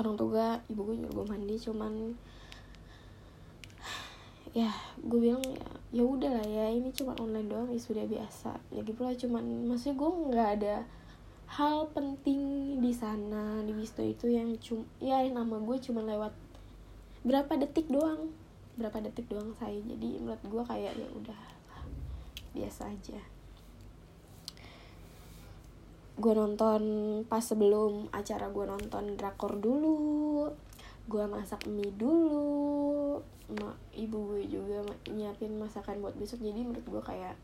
Orang 0.00 0.16
tua 0.16 0.60
ibu 0.72 0.80
gue 0.88 0.96
juga 1.04 1.28
mandi 1.28 1.60
cuman 1.60 2.16
ya 4.50 4.72
gue 4.98 5.18
bilang 5.22 5.44
ya 5.94 6.02
udah 6.02 6.42
lah 6.42 6.42
ya 6.42 6.66
ini 6.74 6.90
cuma 6.90 7.14
online 7.22 7.46
doang 7.46 7.68
ya 7.70 7.78
sudah 7.78 8.04
biasa. 8.08 8.56
Ya 8.72 8.80
gitu 8.82 9.00
lah 9.04 9.14
cuman 9.14 9.68
maksudnya 9.68 9.96
gue 10.00 10.10
nggak 10.32 10.50
ada 10.60 10.76
hal 11.50 11.90
penting 11.90 12.78
di 12.78 12.94
sana 12.94 13.58
di 13.66 13.74
Wisto 13.74 14.06
itu 14.06 14.30
yang 14.30 14.54
cum 14.62 14.86
ya 15.02 15.18
nama 15.26 15.58
gue 15.58 15.76
cuma 15.82 16.02
lewat 16.02 16.32
berapa 17.26 17.52
detik 17.60 17.90
doang. 17.90 18.32
Berapa 18.78 19.02
detik 19.04 19.28
doang 19.28 19.52
saya 19.58 19.76
jadi 19.84 20.22
menurut 20.22 20.40
gue 20.40 20.62
kayak 20.64 20.96
ya 20.96 21.08
udah 21.12 21.49
biasa 22.52 22.90
aja. 22.90 23.20
Gue 26.20 26.32
nonton 26.36 26.82
pas 27.24 27.40
sebelum 27.40 28.12
acara 28.12 28.52
gue 28.52 28.64
nonton 28.68 29.16
drakor 29.16 29.56
dulu 29.56 30.52
gue 31.10 31.24
masak 31.26 31.66
mie 31.66 31.90
dulu 31.90 33.18
ma 33.50 33.74
ibu 33.90 34.30
gue 34.30 34.46
juga 34.46 34.84
nyiapin 35.10 35.56
masakan 35.58 36.04
buat 36.04 36.14
besok. 36.14 36.44
Jadi 36.44 36.60
menurut 36.66 36.86
gue 36.86 37.02
kayak 37.02 37.34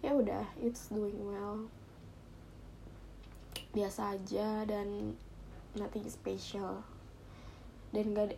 ya 0.00 0.16
udah 0.16 0.44
it's 0.58 0.88
doing 0.90 1.18
well. 1.22 1.68
Biasa 3.74 4.16
aja 4.16 4.64
dan 4.64 5.18
nothing 5.76 6.06
special. 6.08 6.82
Dan 7.94 8.10
gak 8.10 8.34
ada 8.34 8.36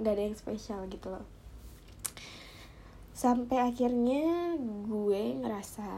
gak 0.00 0.14
ada 0.16 0.22
yang 0.24 0.36
spesial 0.38 0.88
gitu 0.88 1.12
loh 1.12 1.41
sampai 3.12 3.60
akhirnya 3.60 4.56
gue 4.88 5.22
ngerasa 5.44 5.88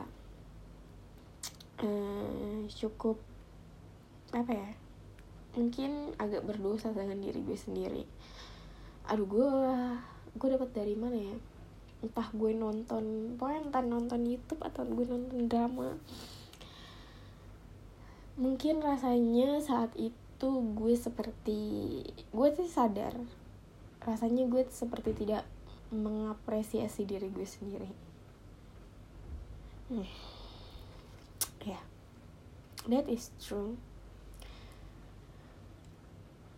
uh, 1.81 2.59
cukup 2.67 3.17
apa 4.35 4.51
ya 4.51 4.71
mungkin 5.55 6.11
agak 6.19 6.43
berdosa 6.43 6.91
dengan 6.91 7.23
diri 7.23 7.39
gue 7.39 7.55
sendiri. 7.55 8.05
Aduh 9.07 9.27
gue 9.31 9.47
gue 10.35 10.49
dapat 10.51 10.71
dari 10.75 10.99
mana 10.99 11.15
ya? 11.15 11.37
Entah 12.03 12.29
gue 12.35 12.51
nonton 12.51 13.39
pokoknya 13.39 13.71
entah 13.71 13.85
nonton 13.87 14.27
YouTube 14.27 14.67
atau 14.67 14.83
gue 14.83 15.07
nonton 15.07 15.47
drama. 15.47 15.95
Mungkin 18.35 18.83
rasanya 18.83 19.63
saat 19.63 19.95
itu 19.95 20.51
gue 20.75 20.95
seperti 20.99 21.63
gue 22.35 22.49
sih 22.59 22.67
sadar 22.67 23.15
rasanya 24.05 24.45
gue 24.51 24.67
seperti 24.69 25.17
tidak 25.17 25.47
mengapresiasi 25.95 27.07
diri 27.07 27.31
gue 27.31 27.47
sendiri 27.47 27.91
hmm. 29.95 30.09
ya 31.63 31.79
yeah. 31.79 31.85
that 32.91 33.07
is 33.07 33.31
true 33.39 33.79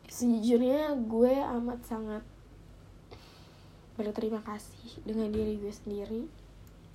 sejujurnya 0.08 0.96
gue 0.96 1.32
amat 1.60 1.84
sangat 1.84 2.24
berterima 4.00 4.40
kasih 4.40 5.04
dengan 5.04 5.28
diri 5.28 5.60
gue 5.60 5.72
sendiri 5.72 6.24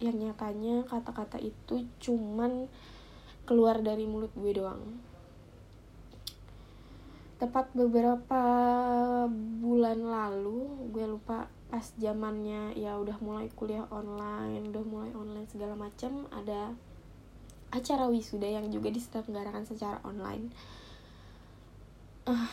yang 0.02 0.18
nyatanya 0.18 0.82
kata-kata 0.90 1.38
itu 1.38 1.86
cuman 2.02 2.66
keluar 3.46 3.78
dari 3.86 4.10
mulut 4.10 4.34
gue 4.34 4.54
doang 4.58 4.82
tepat 7.42 7.74
beberapa 7.74 8.42
bulan 9.62 9.98
lalu 9.98 10.90
gue 10.94 11.06
lupa 11.10 11.50
pas 11.72 11.88
zamannya 11.96 12.76
ya 12.76 13.00
udah 13.00 13.16
mulai 13.24 13.48
kuliah 13.56 13.88
online 13.88 14.68
udah 14.68 14.84
mulai 14.84 15.12
online 15.16 15.48
segala 15.48 15.80
macam 15.80 16.28
ada 16.36 16.76
acara 17.72 18.12
wisuda 18.12 18.46
yang 18.46 18.68
juga 18.68 18.92
diselenggarakan 18.92 19.64
secara 19.64 20.04
online. 20.04 20.52
Uh, 22.28 22.52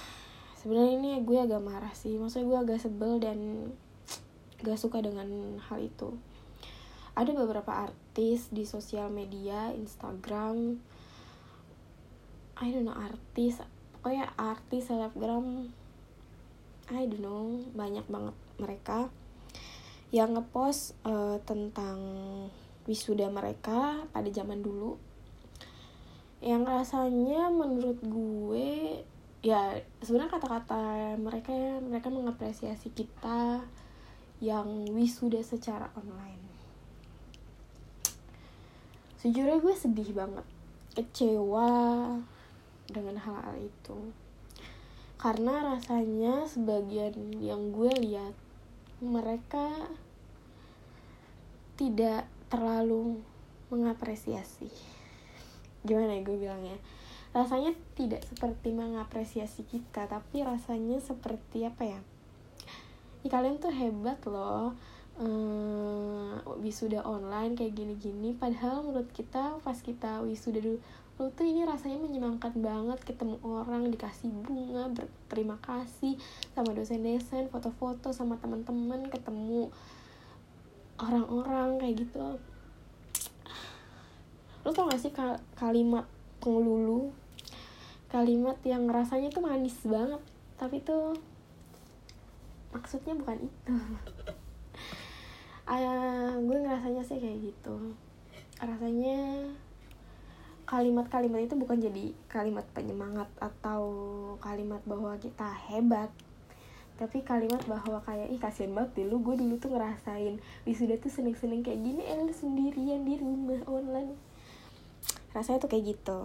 sebenarnya 0.63 0.95
ini 0.95 1.11
gue 1.27 1.39
agak 1.43 1.59
marah 1.59 1.91
sih. 1.93 2.15
Maksudnya 2.17 2.47
gue 2.47 2.59
agak 2.63 2.79
sebel 2.79 3.19
dan 3.19 3.39
gak 4.63 4.79
suka 4.79 5.03
dengan 5.03 5.59
hal 5.59 5.83
itu. 5.83 6.15
Ada 7.19 7.35
beberapa 7.35 7.75
artis 7.75 8.47
di 8.55 8.63
sosial 8.63 9.11
media 9.11 9.75
Instagram. 9.75 10.79
I 12.59 12.71
don't 12.71 12.87
know 12.87 12.95
artis 12.95 13.59
pokoknya 13.99 14.31
artis 14.39 14.91
selebgram 14.91 15.71
I 16.89 17.05
don't 17.05 17.21
know 17.21 17.61
banyak 17.77 18.09
banget 18.09 18.37
mereka 18.57 19.13
yang 20.09 20.33
ngepost 20.33 20.97
uh, 21.05 21.37
tentang 21.45 22.01
wisuda 22.89 23.29
mereka 23.29 24.09
pada 24.09 24.29
zaman 24.33 24.65
dulu. 24.65 24.97
Yang 26.41 26.65
rasanya 26.65 27.53
menurut 27.53 28.01
gue 28.01 29.05
ya 29.45 29.77
sebenarnya 30.01 30.33
kata-kata 30.41 31.15
mereka 31.21 31.53
mereka 31.85 32.09
mengapresiasi 32.09 32.89
kita 32.97 33.61
yang 34.41 34.89
wisuda 34.97 35.45
secara 35.45 35.93
online. 35.93 36.41
Sejujurnya 39.21 39.61
gue 39.61 39.75
sedih 39.77 40.11
banget 40.15 40.47
kecewa 40.97 41.69
dengan 42.89 43.17
hal-hal 43.21 43.55
itu 43.61 43.99
karena 45.19 45.75
rasanya 45.75 46.47
sebagian 46.47 47.43
yang 47.43 47.75
gue 47.75 47.91
lihat 47.91 48.35
mereka 49.03 49.91
tidak 51.75 52.31
terlalu 52.47 53.19
mengapresiasi. 53.75 54.71
Gimana 55.83 56.19
ya 56.19 56.23
gue 56.23 56.39
bilangnya? 56.39 56.79
Rasanya 57.35 57.75
tidak 57.99 58.23
seperti 58.31 58.71
mengapresiasi 58.71 59.67
kita 59.67 60.07
tapi 60.07 60.47
rasanya 60.47 61.03
seperti 61.03 61.67
apa 61.67 61.83
ya? 61.83 62.01
Ya 63.27 63.29
kalian 63.35 63.59
tuh 63.59 63.75
hebat 63.75 64.23
loh 64.23 64.79
ehm, 65.19 66.43
wisuda 66.63 67.03
online 67.03 67.59
kayak 67.59 67.75
gini-gini. 67.75 68.39
Padahal 68.39 68.87
menurut 68.87 69.11
kita 69.11 69.59
pas 69.67 69.79
kita 69.83 70.23
wisuda 70.23 70.63
dulu 70.63 70.79
lu 71.19 71.27
tuh 71.35 71.43
ini 71.43 71.67
rasanya 71.67 71.99
menyenangkan 71.99 72.55
banget 72.63 73.03
ketemu 73.03 73.43
orang 73.43 73.91
dikasih 73.91 74.31
bunga 74.31 74.87
berterima 74.95 75.59
kasih 75.59 76.15
sama 76.55 76.71
dosen-dosen 76.71 77.51
foto-foto 77.51 78.15
sama 78.15 78.39
teman-teman 78.39 79.11
ketemu 79.11 79.67
orang-orang 81.03 81.83
kayak 81.83 82.07
gitu. 82.07 82.39
Lu 84.63 84.71
tau 84.71 84.87
gak 84.87 85.03
sih 85.03 85.11
kalimat 85.59 86.07
pengelulu? 86.39 87.11
Kalimat 88.07 88.63
yang 88.63 88.87
rasanya 88.87 89.35
tuh 89.35 89.43
manis 89.43 89.75
banget 89.83 90.23
tapi 90.55 90.79
tuh 90.87 91.19
maksudnya 92.71 93.19
bukan 93.19 93.43
itu. 93.43 93.75
Uh, 95.67 96.39
gue 96.47 96.57
ngerasanya 96.63 97.03
sih 97.03 97.19
kayak 97.19 97.43
gitu. 97.43 97.99
Rasanya 98.63 99.51
kalimat-kalimat 100.69 101.49
itu 101.49 101.57
bukan 101.57 101.81
jadi 101.81 102.13
kalimat 102.29 102.69
penyemangat 102.77 103.33
atau 103.41 103.83
kalimat 104.45 104.85
bahwa 104.85 105.17
kita 105.17 105.49
hebat 105.73 106.13
tapi 106.99 107.23
kalimat 107.23 107.63
bahwa 107.71 108.03
kayak 108.03 108.27
ih 108.27 108.43
kasihan 108.43 108.75
banget 108.75 108.91
deh 108.99 109.07
lu 109.07 109.23
gue 109.23 109.39
dulu 109.39 109.55
tuh 109.63 109.71
ngerasain 109.71 110.43
wisuda 110.67 110.99
tuh 110.99 111.09
seneng-seneng 111.09 111.63
kayak 111.63 111.79
gini 111.79 112.03
eh 112.03 112.19
lu 112.19 112.35
sendirian 112.35 113.07
di 113.07 113.15
rumah 113.23 113.63
online. 113.71 114.19
Rasanya 115.31 115.63
tuh 115.63 115.71
kayak 115.71 115.95
gitu. 115.95 116.21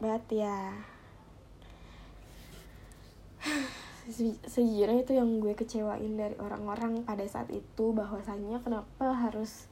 But 0.00 0.24
ya 0.32 0.72
sejujurnya 4.48 5.04
itu 5.04 5.12
yang 5.12 5.44
gue 5.44 5.52
kecewain 5.52 6.16
dari 6.16 6.34
orang-orang 6.40 7.04
pada 7.04 7.28
saat 7.28 7.52
itu 7.52 7.92
bahwasannya 7.92 8.56
kenapa 8.64 9.12
harus 9.12 9.68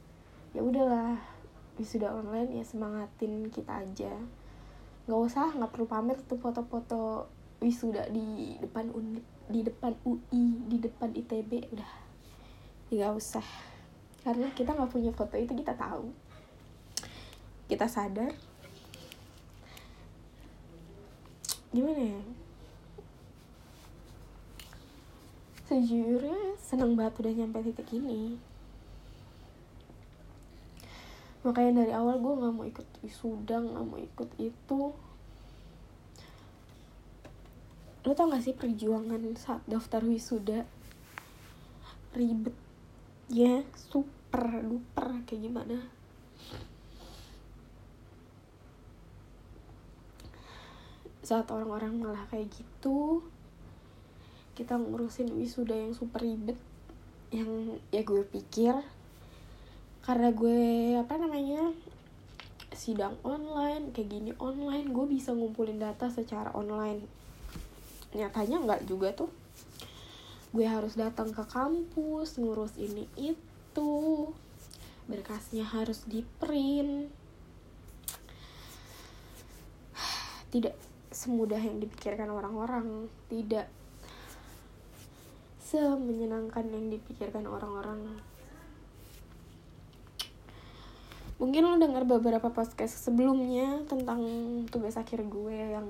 ya 0.53 0.61
udahlah 0.61 1.34
wisuda 1.75 2.11
online 2.11 2.59
ya 2.59 2.63
semangatin 2.63 3.51
kita 3.51 3.83
aja. 3.83 4.13
Nggak 5.05 5.21
usah 5.21 5.51
nggak 5.53 5.71
perlu 5.75 5.87
pamer 5.87 6.17
tuh 6.23 6.39
foto-foto 6.39 7.27
wisuda 7.59 8.07
di 8.11 8.55
depan 8.59 8.91
uni 8.91 9.19
di 9.45 9.61
depan 9.61 9.93
UI 10.03 10.65
di 10.65 10.77
depan 10.81 11.13
ITB 11.13 11.75
udah. 11.75 11.91
Nggak 12.89 13.13
usah. 13.13 13.47
Karena 14.25 14.49
kita 14.55 14.73
nggak 14.73 14.91
punya 14.91 15.11
foto 15.13 15.35
itu 15.37 15.53
kita 15.53 15.77
tahu. 15.77 16.09
Kita 17.69 17.85
sadar. 17.85 18.33
Gimana 21.75 22.01
ya? 22.01 22.21
Sejujurnya 25.65 26.55
seneng 26.61 26.95
banget 26.95 27.19
udah 27.19 27.33
nyampe 27.35 27.59
titik 27.65 27.89
ini 27.97 28.37
makanya 31.45 31.85
dari 31.85 31.93
awal 31.93 32.17
gue 32.17 32.33
nggak 32.41 32.53
mau 32.57 32.65
ikut 32.65 32.87
wisuda 33.05 33.61
nggak 33.61 33.85
mau 33.85 34.01
ikut 34.01 34.29
itu. 34.41 34.81
Lo 38.05 38.13
tau 38.13 38.29
gak 38.29 38.45
sih 38.45 38.53
perjuangan 38.53 39.21
saat 39.33 39.65
daftar 39.65 40.01
wisuda? 40.05 40.65
Ribet. 42.13 42.53
Ya 43.29 43.65
super 43.73 44.61
duper 44.61 45.25
kayak 45.25 45.41
gimana? 45.41 45.77
Saat 51.25 51.49
orang-orang 51.49 51.97
malah 51.97 52.29
kayak 52.29 52.53
gitu 52.53 53.25
kita 54.55 54.79
ngurusin 54.79 55.35
wisuda 55.35 55.75
yang 55.75 55.91
super 55.91 56.23
ribet 56.23 56.55
yang 57.27 57.75
ya 57.91 58.07
gue 58.07 58.23
pikir 58.23 58.71
karena 60.05 60.29
gue 60.29 60.93
apa 61.01 61.17
namanya 61.17 61.73
sidang 62.77 63.17
online 63.25 63.89
kayak 63.89 64.13
gini 64.13 64.31
online 64.37 64.93
gue 64.93 65.05
bisa 65.09 65.33
ngumpulin 65.33 65.81
data 65.81 66.13
secara 66.13 66.53
online. 66.53 67.01
Nyatanya 68.13 68.61
nggak 68.61 68.85
juga 68.85 69.17
tuh. 69.17 69.33
Gue 70.53 70.69
harus 70.69 70.93
datang 70.93 71.33
ke 71.33 71.41
kampus 71.49 72.37
ngurus 72.37 72.77
ini 72.77 73.09
itu. 73.17 74.29
Berkasnya 75.09 75.65
harus 75.65 76.05
di 76.05 76.21
print. 76.37 77.09
Tidak 80.53 80.75
semudah 81.09 81.57
yang 81.57 81.81
dipikirkan 81.81 82.29
orang-orang. 82.29 83.09
Tidak 83.25 83.67
semenyenangkan 85.65 86.69
yang 86.69 86.93
dipikirkan 86.93 87.49
orang-orang 87.49 88.34
mungkin 91.35 91.67
lo 91.67 91.75
dengar 91.75 92.07
beberapa 92.07 92.47
podcast 92.47 92.95
sebelumnya 92.95 93.83
tentang 93.91 94.23
tugas 94.71 94.95
akhir 94.95 95.27
gue 95.27 95.75
yang 95.75 95.87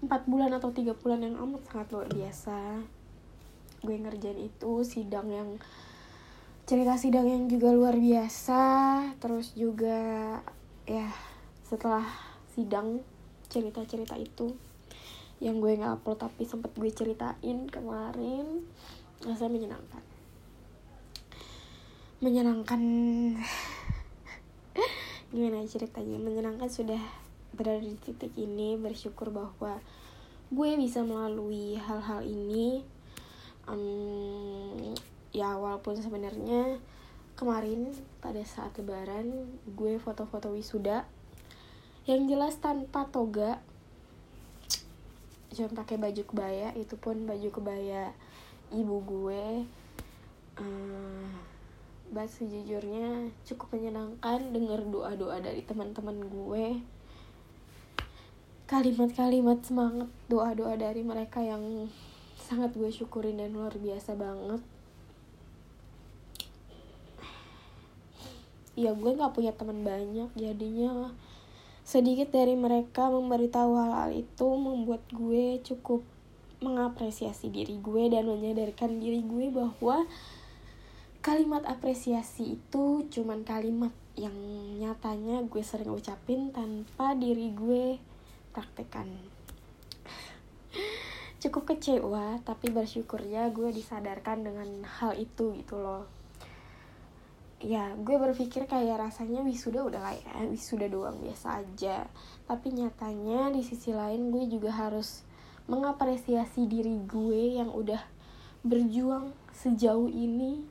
empat 0.00 0.24
bulan 0.24 0.48
atau 0.56 0.72
tiga 0.72 0.96
bulan 0.96 1.20
yang 1.20 1.36
amat 1.36 1.60
sangat 1.68 1.88
luar 1.92 2.08
biasa. 2.08 2.80
Gue 3.84 3.96
ngerjain 4.00 4.40
itu 4.40 4.72
sidang 4.84 5.28
yang 5.28 5.60
cerita 6.64 6.96
sidang 6.96 7.28
yang 7.28 7.44
juga 7.52 7.68
luar 7.76 8.00
biasa. 8.00 8.62
Terus 9.20 9.52
juga 9.52 10.40
ya 10.88 11.12
setelah 11.68 12.08
sidang 12.56 13.04
cerita-cerita 13.52 14.16
itu 14.16 14.56
yang 15.40 15.60
gue 15.60 15.76
nggak 15.76 16.00
upload 16.00 16.20
tapi 16.20 16.44
sempet 16.44 16.72
gue 16.76 16.90
ceritain 16.92 17.68
kemarin 17.68 18.64
rasa 19.24 19.48
menyenangkan 19.48 20.09
menyenangkan. 22.20 22.80
Gimana 25.32 25.64
ceritanya? 25.64 26.20
Menyenangkan 26.20 26.68
sudah 26.68 27.00
berada 27.56 27.80
di 27.80 27.96
titik 27.96 28.36
ini 28.36 28.76
bersyukur 28.76 29.32
bahwa 29.32 29.80
gue 30.52 30.70
bisa 30.76 31.00
melalui 31.00 31.80
hal-hal 31.80 32.20
ini. 32.20 32.84
Um, 33.64 34.92
ya 35.32 35.56
walaupun 35.56 35.96
sebenarnya 35.96 36.76
kemarin 37.40 37.88
pada 38.20 38.44
saat 38.44 38.76
lebaran 38.76 39.48
gue 39.64 39.96
foto-foto 39.96 40.52
wisuda 40.52 41.08
yang 42.04 42.28
jelas 42.28 42.60
tanpa 42.60 43.08
toga. 43.08 43.64
Cuma 45.56 45.72
pakai 45.72 45.96
baju 45.96 46.20
kebaya 46.20 46.76
itu 46.76 47.00
pun 47.00 47.24
baju 47.24 47.48
kebaya 47.48 48.12
ibu 48.76 49.00
gue. 49.08 49.64
Uh, 50.60 51.49
But 52.10 52.26
sejujurnya 52.26 53.30
cukup 53.46 53.78
menyenangkan 53.78 54.50
dengar 54.50 54.82
doa-doa 54.82 55.38
dari 55.38 55.62
teman-teman 55.62 56.18
gue. 56.26 56.82
Kalimat-kalimat 58.66 59.62
semangat 59.62 60.10
doa-doa 60.26 60.74
dari 60.74 61.06
mereka 61.06 61.38
yang 61.38 61.86
sangat 62.34 62.74
gue 62.74 62.90
syukurin 62.90 63.38
dan 63.38 63.54
luar 63.54 63.70
biasa 63.78 64.18
banget. 64.18 64.58
Ya 68.74 68.90
gue 68.90 69.10
gak 69.14 69.34
punya 69.34 69.54
teman 69.54 69.86
banyak 69.86 70.34
jadinya 70.34 71.14
sedikit 71.86 72.30
dari 72.30 72.54
mereka 72.54 73.10
memberitahu 73.10 73.74
hal-hal 73.74 74.10
itu 74.14 74.46
membuat 74.54 75.02
gue 75.10 75.58
cukup 75.62 76.06
mengapresiasi 76.62 77.50
diri 77.50 77.80
gue 77.82 78.12
dan 78.12 78.30
menyadarkan 78.30 79.00
diri 79.00 79.26
gue 79.26 79.50
bahwa 79.50 80.06
kalimat 81.20 81.60
apresiasi 81.68 82.56
itu 82.56 83.04
cuman 83.12 83.44
kalimat 83.44 83.92
yang 84.16 84.32
nyatanya 84.80 85.44
gue 85.44 85.60
sering 85.60 85.92
ucapin 85.92 86.48
tanpa 86.48 87.12
diri 87.12 87.52
gue 87.52 88.00
praktekan. 88.56 89.04
Cukup 91.44 91.76
kecewa 91.76 92.40
tapi 92.40 92.72
bersyukurnya 92.72 93.52
gue 93.52 93.68
disadarkan 93.68 94.48
dengan 94.48 94.68
hal 94.88 95.12
itu 95.20 95.52
gitu 95.60 95.76
loh. 95.76 96.08
Ya 97.60 97.92
gue 98.00 98.16
berpikir 98.16 98.64
kayak 98.64 99.04
rasanya 99.04 99.44
wisuda 99.44 99.84
udah 99.84 100.00
lah 100.00 100.16
ya 100.16 100.48
wisuda 100.48 100.88
doang 100.88 101.20
biasa 101.20 101.60
aja. 101.60 102.08
Tapi 102.48 102.72
nyatanya 102.72 103.52
di 103.52 103.60
sisi 103.60 103.92
lain 103.92 104.32
gue 104.32 104.48
juga 104.48 104.72
harus 104.72 105.20
mengapresiasi 105.68 106.64
diri 106.64 106.96
gue 107.04 107.60
yang 107.60 107.68
udah 107.68 108.00
berjuang 108.64 109.36
sejauh 109.52 110.08
ini 110.08 110.64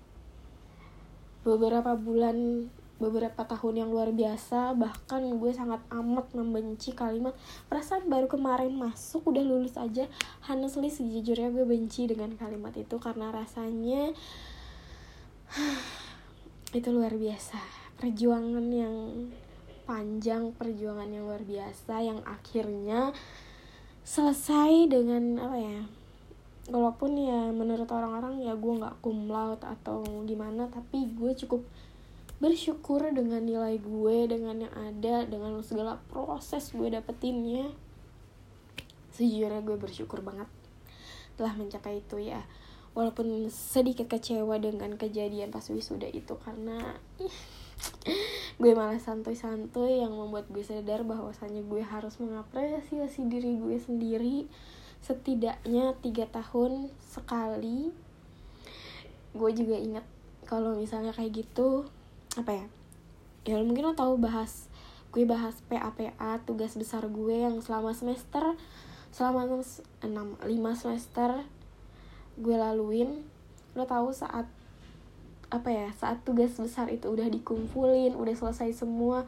beberapa 1.44 1.96
bulan 1.96 2.68
beberapa 3.00 3.48
tahun 3.48 3.88
yang 3.88 3.90
luar 3.96 4.12
biasa 4.12 4.76
bahkan 4.76 5.24
gue 5.24 5.52
sangat 5.56 5.80
amat 5.88 6.36
membenci 6.36 6.92
kalimat 6.92 7.32
perasaan 7.72 8.12
baru 8.12 8.28
kemarin 8.28 8.76
masuk 8.76 9.32
udah 9.32 9.44
lulus 9.44 9.80
aja. 9.80 10.06
Honestly 10.46 10.92
sejujurnya 10.92 11.50
gue 11.56 11.64
benci 11.64 12.12
dengan 12.12 12.36
kalimat 12.36 12.76
itu 12.76 13.00
karena 13.00 13.32
rasanya 13.32 14.12
itu 16.78 16.90
luar 16.92 17.16
biasa. 17.16 17.60
Perjuangan 18.00 18.68
yang 18.68 18.96
panjang 19.88 20.54
perjuangan 20.54 21.10
yang 21.10 21.26
luar 21.26 21.42
biasa 21.42 22.04
yang 22.04 22.22
akhirnya 22.22 23.10
selesai 24.06 24.86
dengan 24.86 25.42
apa 25.42 25.58
ya 25.58 25.82
walaupun 26.70 27.18
ya 27.18 27.50
menurut 27.50 27.90
orang-orang 27.90 28.46
ya 28.46 28.54
gue 28.54 28.74
nggak 28.80 29.02
cum 29.02 29.28
laude 29.28 29.66
atau 29.66 30.06
gimana 30.26 30.70
tapi 30.70 31.10
gue 31.14 31.34
cukup 31.34 31.66
bersyukur 32.40 33.04
dengan 33.12 33.44
nilai 33.44 33.76
gue 33.84 34.18
dengan 34.32 34.64
yang 34.64 34.76
ada 34.80 35.28
dengan 35.28 35.60
segala 35.60 36.00
proses 36.08 36.72
gue 36.72 36.88
dapetinnya. 36.88 37.68
Sejujurnya 39.12 39.60
gue 39.60 39.76
bersyukur 39.76 40.24
banget 40.24 40.48
telah 41.36 41.54
mencapai 41.60 42.00
itu 42.00 42.18
ya. 42.24 42.48
Walaupun 42.96 43.52
sedikit 43.52 44.08
kecewa 44.08 44.56
dengan 44.58 44.96
kejadian 44.96 45.52
pas 45.52 45.68
wisuda 45.68 46.08
itu 46.08 46.40
karena 46.40 46.96
gue 48.62 48.72
malah 48.76 49.00
santuy-santuy 49.00 50.04
yang 50.04 50.16
membuat 50.16 50.48
gue 50.52 50.64
sadar 50.64 51.04
bahwasanya 51.04 51.64
gue 51.64 51.84
harus 51.84 52.20
mengapresiasi 52.20 53.28
diri 53.28 53.56
gue 53.60 53.78
sendiri 53.80 54.48
setidaknya 55.04 55.96
tiga 56.00 56.26
tahun 56.30 56.92
sekali. 57.02 57.92
Gue 59.34 59.52
juga 59.54 59.78
ingat 59.78 60.06
kalau 60.50 60.74
misalnya 60.76 61.14
kayak 61.14 61.46
gitu 61.46 61.86
apa 62.38 62.52
ya 62.54 62.66
ya 63.46 63.58
mungkin 63.66 63.90
lo 63.90 63.94
tahu 63.98 64.22
bahas 64.22 64.70
gue 65.10 65.26
bahas 65.26 65.58
PAPA 65.66 66.38
tugas 66.46 66.78
besar 66.78 67.06
gue 67.10 67.36
yang 67.42 67.58
selama 67.66 67.98
semester 67.98 68.54
selama 69.10 69.50
6 69.50 70.06
5 70.06 70.46
semester 70.78 71.46
gue 72.40 72.56
laluin. 72.56 73.26
Lo 73.74 73.86
tahu 73.86 74.14
saat 74.14 74.46
apa 75.50 75.70
ya 75.74 75.90
saat 75.98 76.22
tugas 76.22 76.54
besar 76.62 76.94
itu 76.94 77.10
udah 77.10 77.26
dikumpulin 77.26 78.14
udah 78.14 78.36
selesai 78.38 78.86
semua 78.86 79.26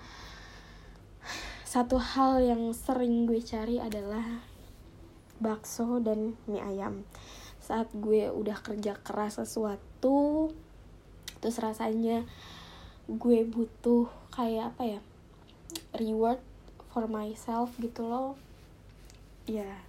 satu 1.65 1.97
hal 1.97 2.45
yang 2.45 2.62
sering 2.77 3.25
gue 3.25 3.41
cari 3.41 3.81
adalah 3.81 4.50
bakso 5.41 5.97
dan 5.97 6.38
mie 6.45 6.62
ayam. 6.62 7.01
Saat 7.58 7.89
gue 7.97 8.30
udah 8.30 8.62
kerja 8.62 8.95
keras 9.01 9.41
sesuatu 9.41 10.54
terus 11.41 11.58
rasanya 11.58 12.21
gue 13.10 13.41
butuh 13.49 14.06
kayak 14.30 14.77
apa 14.77 14.84
ya 14.86 15.01
reward 15.97 16.38
for 16.93 17.10
myself 17.10 17.73
gitu 17.82 18.06
loh. 18.06 18.38
Ya 19.49 19.82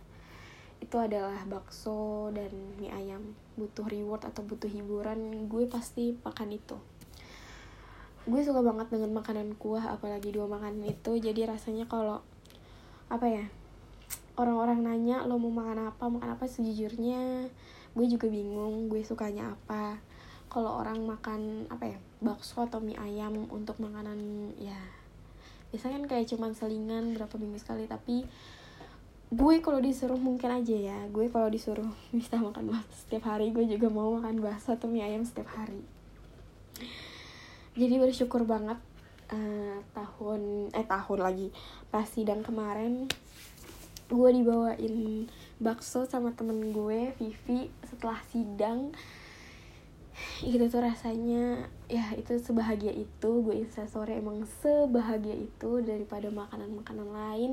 itu 0.80 0.96
adalah 0.98 1.44
bakso 1.46 2.32
dan 2.32 2.50
mie 2.80 2.90
ayam. 2.90 3.36
Butuh 3.54 3.84
reward 3.84 4.24
atau 4.24 4.40
butuh 4.42 4.72
hiburan 4.72 5.46
gue 5.52 5.68
pasti 5.68 6.16
makan 6.24 6.56
itu. 6.56 6.80
Gue 8.24 8.40
suka 8.40 8.64
banget 8.64 8.88
dengan 8.88 9.20
makanan 9.20 9.58
kuah 9.60 9.92
apalagi 9.92 10.32
dua 10.32 10.48
makanan 10.48 10.88
itu. 10.88 11.20
Jadi 11.20 11.44
rasanya 11.44 11.84
kalau 11.84 12.24
apa 13.12 13.28
ya 13.28 13.44
orang-orang 14.36 14.80
nanya 14.80 15.24
lo 15.28 15.36
mau 15.36 15.52
makan 15.52 15.92
apa? 15.92 16.04
Makan 16.08 16.36
apa 16.36 16.44
sejujurnya? 16.48 17.48
Gue 17.92 18.06
juga 18.08 18.28
bingung 18.28 18.88
gue 18.88 19.04
sukanya 19.04 19.52
apa. 19.52 20.00
Kalau 20.52 20.80
orang 20.80 21.00
makan 21.04 21.68
apa 21.72 21.96
ya 21.96 21.98
bakso 22.20 22.64
atau 22.64 22.80
mie 22.80 22.96
ayam 23.00 23.48
untuk 23.48 23.80
makanan 23.80 24.52
ya 24.60 24.76
biasanya 25.72 26.04
kan 26.04 26.06
kayak 26.12 26.28
cuman 26.28 26.52
selingan 26.52 27.16
berapa 27.16 27.34
minggu 27.40 27.56
sekali. 27.56 27.88
Tapi 27.88 28.28
gue 29.32 29.54
kalau 29.64 29.80
disuruh 29.80 30.20
mungkin 30.20 30.52
aja 30.52 30.76
ya 30.76 30.98
gue 31.08 31.32
kalau 31.32 31.48
disuruh 31.48 31.88
bisa 32.16 32.36
makan 32.36 32.68
bakso 32.68 32.92
setiap 33.08 33.32
hari 33.32 33.48
gue 33.48 33.64
juga 33.64 33.88
mau 33.88 34.12
makan 34.20 34.44
bakso 34.44 34.76
atau 34.76 34.92
mie 34.92 35.04
ayam 35.04 35.24
setiap 35.24 35.48
hari. 35.56 35.80
Jadi 37.72 37.96
bersyukur 37.96 38.44
banget 38.44 38.76
uh, 39.32 39.80
tahun 39.96 40.68
eh 40.76 40.84
tahun 40.84 41.20
lagi 41.24 41.48
pas 41.88 42.04
sidang 42.04 42.44
kemarin 42.44 43.08
gue 44.12 44.30
dibawain 44.36 45.24
bakso 45.56 46.04
sama 46.04 46.36
temen 46.36 46.76
gue 46.76 47.16
Vivi 47.16 47.72
setelah 47.88 48.20
sidang. 48.28 48.92
Itu 50.44 50.68
tuh 50.68 50.84
rasanya 50.84 51.72
ya 51.88 52.12
itu 52.12 52.36
sebahagia 52.36 52.92
itu. 52.92 53.30
Gue 53.40 53.64
instastory 53.64 54.20
emang 54.20 54.44
sebahagia 54.60 55.32
itu 55.32 55.80
daripada 55.80 56.28
makanan-makanan 56.28 57.08
lain. 57.08 57.52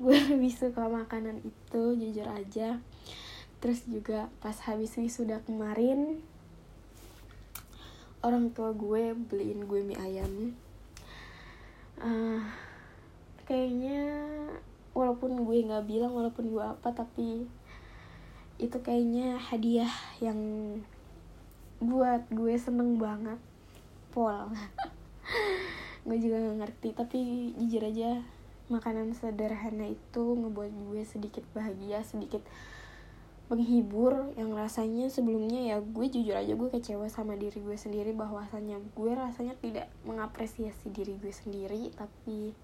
Gue 0.00 0.16
lebih 0.32 0.56
suka 0.56 0.88
makanan 0.88 1.44
itu 1.44 1.82
jujur 2.00 2.26
aja. 2.32 2.80
Terus 3.60 3.84
juga 3.84 4.32
pas 4.40 4.56
habis 4.64 4.96
wisuda 4.96 5.44
kemarin 5.44 6.24
orang 8.24 8.50
tua 8.50 8.72
gue 8.72 9.12
beliin 9.14 9.68
gue 9.68 9.80
mie 9.84 10.00
ayam. 10.00 10.56
Uh, 11.98 12.40
kayaknya 13.44 14.06
walaupun 14.98 15.46
gue 15.46 15.62
nggak 15.62 15.86
bilang 15.86 16.10
walaupun 16.10 16.50
gue 16.50 16.64
apa 16.66 16.90
tapi 16.90 17.46
itu 18.58 18.76
kayaknya 18.82 19.38
hadiah 19.38 19.94
yang 20.18 20.38
buat 21.78 22.26
gue 22.34 22.58
seneng 22.58 22.98
banget. 22.98 23.38
Pol. 24.10 24.50
Gue 26.08 26.16
juga 26.18 26.40
gak 26.40 26.58
ngerti 26.64 26.88
tapi 26.96 27.18
jujur 27.54 27.84
aja 27.84 28.24
makanan 28.72 29.12
sederhana 29.12 29.88
itu 29.88 30.24
ngebuat 30.34 30.72
gue 30.88 31.00
sedikit 31.04 31.44
bahagia 31.54 32.02
sedikit 32.02 32.42
menghibur. 33.46 34.34
Yang 34.34 34.50
rasanya 34.58 35.06
sebelumnya 35.06 35.60
ya 35.62 35.76
gue 35.78 36.06
jujur 36.10 36.34
aja 36.34 36.58
gue 36.58 36.68
kecewa 36.72 37.06
sama 37.06 37.38
diri 37.38 37.62
gue 37.62 37.78
sendiri 37.78 38.10
bahwasanya 38.10 38.82
gue 38.98 39.12
rasanya 39.14 39.54
tidak 39.62 39.86
mengapresiasi 40.02 40.90
diri 40.90 41.14
gue 41.20 41.30
sendiri 41.30 41.94
tapi 41.94 42.56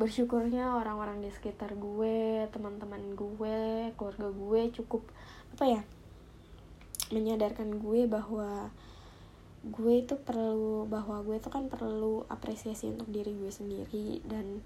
bersyukurnya 0.00 0.80
orang-orang 0.80 1.20
di 1.20 1.28
sekitar 1.28 1.76
gue 1.76 2.48
teman-teman 2.48 3.12
gue 3.12 3.92
keluarga 4.00 4.32
gue 4.32 4.62
cukup 4.80 5.04
apa 5.52 5.64
ya 5.68 5.82
menyadarkan 7.12 7.76
gue 7.76 8.08
bahwa 8.08 8.72
gue 9.60 9.94
itu 10.00 10.16
perlu 10.16 10.88
bahwa 10.88 11.20
gue 11.20 11.36
itu 11.36 11.52
kan 11.52 11.68
perlu 11.68 12.24
apresiasi 12.32 12.88
untuk 12.88 13.12
diri 13.12 13.36
gue 13.36 13.52
sendiri 13.52 14.24
dan 14.24 14.64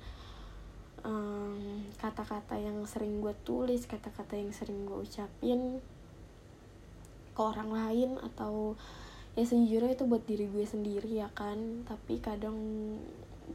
kata-kata 2.00 2.56
um, 2.56 2.64
yang 2.64 2.78
sering 2.88 3.20
gue 3.20 3.34
tulis 3.44 3.84
kata-kata 3.84 4.40
yang 4.40 4.54
sering 4.56 4.88
gue 4.88 5.04
ucapin 5.04 5.82
ke 7.34 7.40
orang 7.42 7.74
lain 7.74 8.16
atau 8.22 8.78
ya 9.34 9.42
sejujurnya 9.42 9.98
itu 9.98 10.06
buat 10.06 10.22
diri 10.24 10.46
gue 10.46 10.64
sendiri 10.64 11.18
ya 11.18 11.28
kan. 11.34 11.84
Tapi 11.84 12.22
kadang 12.22 12.56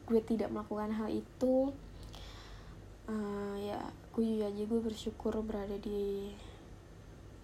gue 0.05 0.21
tidak 0.21 0.53
melakukan 0.53 0.93
hal 0.93 1.09
itu 1.09 1.73
uh, 3.09 3.55
ya 3.57 3.79
gue 4.13 4.45
aja 4.45 4.63
gue 4.63 4.81
bersyukur 4.81 5.33
berada 5.41 5.77
di 5.77 6.33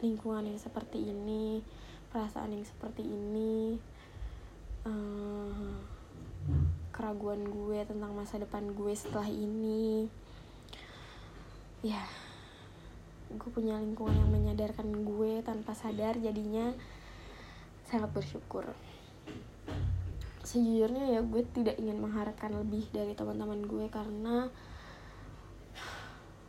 lingkungan 0.04 0.46
yang 0.46 0.60
seperti 0.60 1.02
ini 1.02 1.64
perasaan 2.14 2.56
yang 2.56 2.66
seperti 2.68 3.04
ini 3.04 3.80
uh, 4.86 5.76
keraguan 6.96 7.44
gue 7.44 7.84
tentang 7.84 8.16
masa 8.16 8.40
depan 8.40 8.72
gue 8.72 8.94
setelah 8.96 9.28
ini. 9.28 10.08
Ya 11.84 12.00
gue 13.36 13.50
punya 13.52 13.76
lingkungan 13.82 14.16
yang 14.16 14.32
menyadarkan 14.32 15.04
gue 15.04 15.44
tanpa 15.44 15.76
sadar 15.76 16.16
jadinya 16.22 16.72
sangat 17.90 18.14
bersyukur 18.14 18.70
sejujurnya 20.56 21.20
ya 21.20 21.22
gue 21.22 21.44
tidak 21.52 21.76
ingin 21.76 22.00
mengharapkan 22.00 22.56
lebih 22.56 22.88
dari 22.96 23.12
teman-teman 23.12 23.68
gue 23.68 23.92
karena 23.92 24.48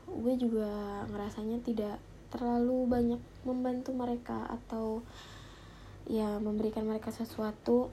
gue 0.06 0.34
juga 0.38 1.02
ngerasanya 1.10 1.58
tidak 1.66 1.98
terlalu 2.30 2.86
banyak 2.86 3.22
membantu 3.42 3.90
mereka 3.90 4.46
atau 4.46 5.02
ya 6.06 6.38
memberikan 6.38 6.86
mereka 6.86 7.10
sesuatu 7.10 7.90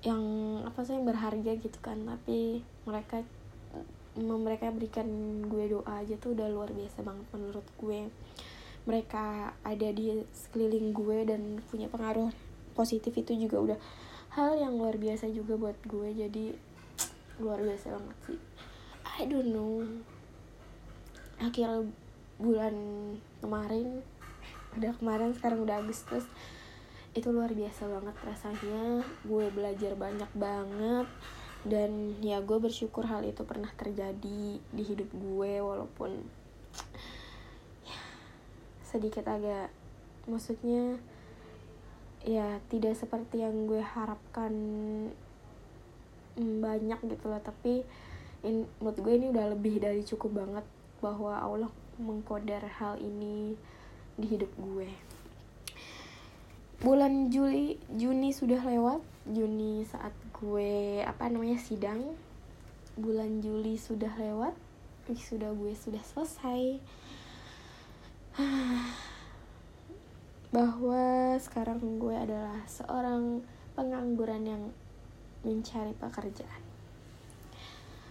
yang 0.00 0.24
apa 0.64 0.80
sih 0.86 0.96
yang 0.96 1.04
berharga 1.04 1.52
gitu 1.60 1.78
kan. 1.84 2.00
Tapi 2.08 2.64
mereka 2.88 3.20
mereka 4.18 4.72
berikan 4.72 5.06
gue 5.46 5.64
doa 5.68 6.00
aja 6.00 6.16
tuh 6.16 6.32
udah 6.34 6.48
luar 6.48 6.72
biasa 6.72 7.04
banget 7.04 7.26
menurut 7.36 7.66
gue. 7.76 8.08
Mereka 8.88 9.52
ada 9.60 9.88
di 9.92 10.24
sekeliling 10.32 10.96
gue 10.96 11.18
dan 11.28 11.60
punya 11.68 11.92
pengaruh 11.92 12.32
positif 12.78 13.10
itu 13.18 13.34
juga 13.34 13.58
udah 13.58 13.78
hal 14.38 14.54
yang 14.54 14.78
luar 14.78 14.94
biasa 14.94 15.26
juga 15.34 15.58
buat 15.58 15.74
gue. 15.82 16.14
Jadi 16.14 16.54
luar 17.42 17.58
biasa 17.58 17.98
banget 17.98 18.18
sih. 18.30 18.40
I 19.18 19.26
don't 19.26 19.50
know. 19.50 19.82
Akhir 21.42 21.90
bulan 22.38 22.74
kemarin 23.42 24.06
udah 24.78 24.94
kemarin 24.94 25.34
sekarang 25.34 25.66
udah 25.66 25.82
Agustus 25.82 26.22
itu 27.18 27.34
luar 27.34 27.50
biasa 27.50 27.90
banget 27.90 28.14
rasanya. 28.22 29.02
Gue 29.26 29.50
belajar 29.50 29.98
banyak 29.98 30.30
banget 30.38 31.10
dan 31.66 32.14
ya 32.22 32.38
gue 32.38 32.58
bersyukur 32.62 33.02
hal 33.10 33.26
itu 33.26 33.42
pernah 33.42 33.70
terjadi 33.74 34.62
di 34.62 34.82
hidup 34.86 35.10
gue 35.10 35.52
walaupun 35.58 36.22
ya, 37.82 37.98
sedikit 38.86 39.26
agak 39.26 39.74
maksudnya 40.30 41.02
ya 42.24 42.58
tidak 42.70 42.98
seperti 42.98 43.42
yang 43.42 43.66
gue 43.66 43.82
harapkan 43.82 44.52
mm, 46.38 46.56
banyak 46.62 47.00
gitu 47.06 47.26
loh. 47.30 47.42
Tapi 47.42 47.82
in, 48.46 48.66
menurut 48.78 48.98
gue 48.98 49.12
ini 49.14 49.26
udah 49.30 49.46
lebih 49.54 49.82
dari 49.82 50.02
cukup 50.02 50.42
banget 50.44 50.64
bahwa 50.98 51.38
Allah 51.38 51.70
mengkodar 51.98 52.62
hal 52.78 52.98
ini 52.98 53.54
di 54.18 54.26
hidup 54.26 54.50
gue. 54.58 54.90
Bulan 56.78 57.30
Juli 57.34 57.78
Juni 57.90 58.30
sudah 58.30 58.62
lewat. 58.62 59.02
Juni 59.28 59.84
saat 59.84 60.14
gue 60.38 61.02
apa 61.02 61.26
namanya 61.26 61.58
sidang. 61.58 62.14
Bulan 62.94 63.42
Juli 63.42 63.74
sudah 63.74 64.14
lewat. 64.14 64.54
Sudah 65.08 65.56
gue 65.56 65.72
sudah 65.72 66.04
selesai 66.04 66.84
bahwa 70.48 71.36
sekarang 71.36 72.00
gue 72.00 72.16
adalah 72.16 72.64
seorang 72.64 73.44
pengangguran 73.76 74.48
yang 74.48 74.62
mencari 75.44 75.92
pekerjaan. 75.92 76.62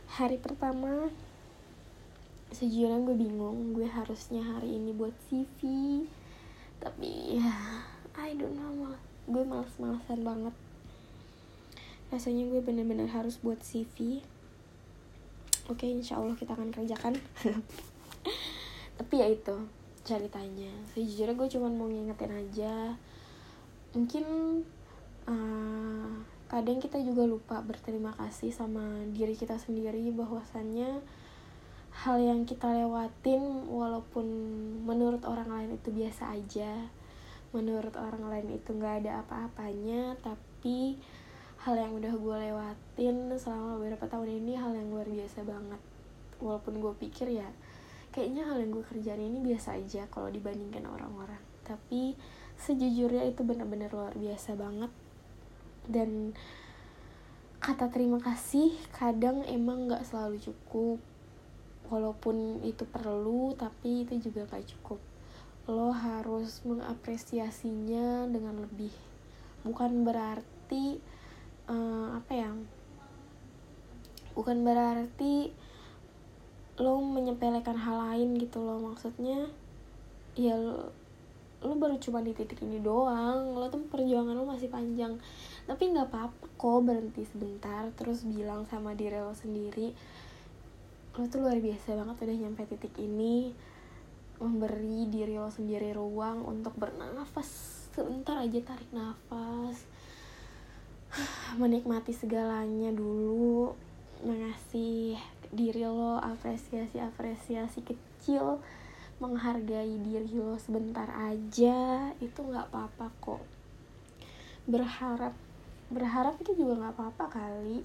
Hari 0.05 0.37
pertama 0.37 1.09
sejujurnya 2.53 3.03
gue 3.03 3.17
bingung 3.17 3.73
gue 3.73 3.89
harusnya 3.89 4.39
hari 4.39 4.79
ini 4.79 4.95
buat 4.95 5.11
CV 5.27 5.59
tapi 6.79 7.41
ya 7.41 7.83
I 8.15 8.31
don't 8.37 8.55
know 8.55 8.93
gue 9.25 9.43
males-malesan 9.43 10.21
banget. 10.21 10.55
Rasanya 12.13 12.47
gue 12.53 12.61
bener-bener 12.61 13.09
harus 13.09 13.41
buat 13.41 13.59
CV 13.65 14.21
oke 15.67 15.83
insya 15.83 16.21
Allah 16.21 16.37
kita 16.37 16.53
akan 16.53 16.69
kerjakan. 16.69 17.17
Tapi 18.97 19.13
ya 19.19 19.27
itu 19.29 19.57
ceritanya. 20.07 20.71
Sejujurnya 20.95 21.35
gue 21.35 21.49
cuma 21.51 21.67
mau 21.67 21.91
ngingetin 21.91 22.31
aja. 22.31 22.95
Mungkin 23.91 24.23
uh, 25.27 26.11
kadang 26.47 26.79
kita 26.79 27.03
juga 27.03 27.27
lupa 27.27 27.59
berterima 27.59 28.15
kasih 28.15 28.55
sama 28.55 29.03
diri 29.11 29.35
kita 29.35 29.59
sendiri 29.59 30.07
bahwasannya 30.15 31.03
hal 31.91 32.17
yang 32.23 32.47
kita 32.47 32.71
lewatin 32.71 33.67
walaupun 33.67 34.23
menurut 34.87 35.19
orang 35.27 35.49
lain 35.49 35.71
itu 35.75 35.89
biasa 35.89 36.37
aja 36.37 36.87
menurut 37.55 37.95
orang 37.95 38.27
lain 38.27 38.47
itu 38.59 38.69
nggak 38.75 39.03
ada 39.03 39.25
apa-apanya 39.25 40.13
tapi 40.19 40.99
hal 41.63 41.75
yang 41.75 41.95
udah 41.95 42.13
gue 42.13 42.37
lewatin 42.47 43.33
selama 43.35 43.81
beberapa 43.81 44.05
tahun 44.07 44.29
ini 44.43 44.53
hal 44.55 44.71
yang 44.77 44.87
luar 44.93 45.09
biasa 45.09 45.41
banget. 45.43 45.81
Walaupun 46.37 46.79
gue 46.79 46.93
pikir 47.01 47.33
ya 47.33 47.49
kayaknya 48.17 48.49
hal 48.49 48.57
yang 48.57 48.73
gue 48.73 48.81
kerjain 48.81 49.21
ini 49.21 49.37
biasa 49.45 49.77
aja 49.77 50.09
kalau 50.09 50.33
dibandingkan 50.33 50.89
orang-orang. 50.89 51.37
Tapi 51.61 52.17
sejujurnya 52.57 53.29
itu 53.29 53.45
benar-benar 53.45 53.93
luar 53.93 54.17
biasa 54.17 54.57
banget. 54.57 54.89
Dan 55.85 56.33
kata 57.61 57.93
terima 57.93 58.17
kasih 58.17 58.73
kadang 58.89 59.45
emang 59.45 59.85
nggak 59.85 60.01
selalu 60.01 60.41
cukup. 60.41 60.97
Walaupun 61.93 62.65
itu 62.65 62.89
perlu 62.89 63.53
tapi 63.53 64.09
itu 64.09 64.17
juga 64.17 64.49
gak 64.49 64.65
cukup. 64.65 64.99
Lo 65.69 65.93
harus 65.93 66.65
mengapresiasinya 66.65 68.25
dengan 68.33 68.65
lebih. 68.65 68.91
Bukan 69.61 70.01
berarti 70.01 70.97
uh, 71.69 72.17
apa 72.17 72.33
ya? 72.33 72.51
Bukan 74.33 74.65
berarti 74.65 75.53
lo 76.77 77.01
menyepelekan 77.01 77.77
hal 77.77 77.97
lain 78.09 78.37
gitu 78.37 78.61
loh. 78.61 78.77
Maksudnya 78.81 79.49
ya 80.37 80.53
lo, 80.53 80.93
lo 81.65 81.73
baru 81.73 81.97
cuma 81.97 82.21
di 82.21 82.33
titik 82.33 82.61
ini 82.61 82.81
doang. 82.81 83.57
Lo 83.57 83.69
tuh 83.69 83.81
perjuangan 83.89 84.37
lo 84.37 84.45
masih 84.45 84.69
panjang. 84.69 85.17
Tapi 85.65 85.83
nggak 85.93 86.13
apa-apa 86.13 86.45
kok 86.57 86.79
berhenti 86.85 87.25
sebentar 87.25 87.89
terus 87.97 88.25
bilang 88.25 88.65
sama 88.69 88.93
diri 88.97 89.19
lo 89.19 89.35
sendiri 89.35 89.93
lo 91.17 91.25
tuh 91.25 91.41
luar 91.41 91.57
biasa 91.57 91.97
banget 91.97 92.29
udah 92.29 92.37
nyampe 92.45 92.61
titik 92.69 92.93
ini. 93.01 93.49
Memberi 94.37 95.09
diri 95.09 95.33
lo 95.33 95.49
sendiri 95.49 95.89
ruang 95.97 96.45
untuk 96.45 96.77
bernafas. 96.77 97.49
Sebentar 97.97 98.37
aja 98.37 98.61
tarik 98.61 98.93
nafas. 98.93 99.81
Menikmati 101.61 102.13
segalanya 102.13 102.93
dulu. 102.93 103.73
Mengasih 104.21 105.17
diri 105.51 105.83
lo 105.87 106.19
apresiasi 106.19 106.99
apresiasi 106.99 107.79
kecil 107.83 108.59
menghargai 109.17 109.97
diri 110.03 110.29
lo 110.37 110.61
sebentar 110.61 111.09
aja 111.09 112.11
itu 112.21 112.39
nggak 112.39 112.69
apa-apa 112.69 113.07
kok. 113.17 113.43
Berharap 114.69 115.33
berharap 115.87 116.35
itu 116.43 116.53
juga 116.53 116.85
nggak 116.85 116.95
apa-apa 116.95 117.25
kali. 117.31 117.81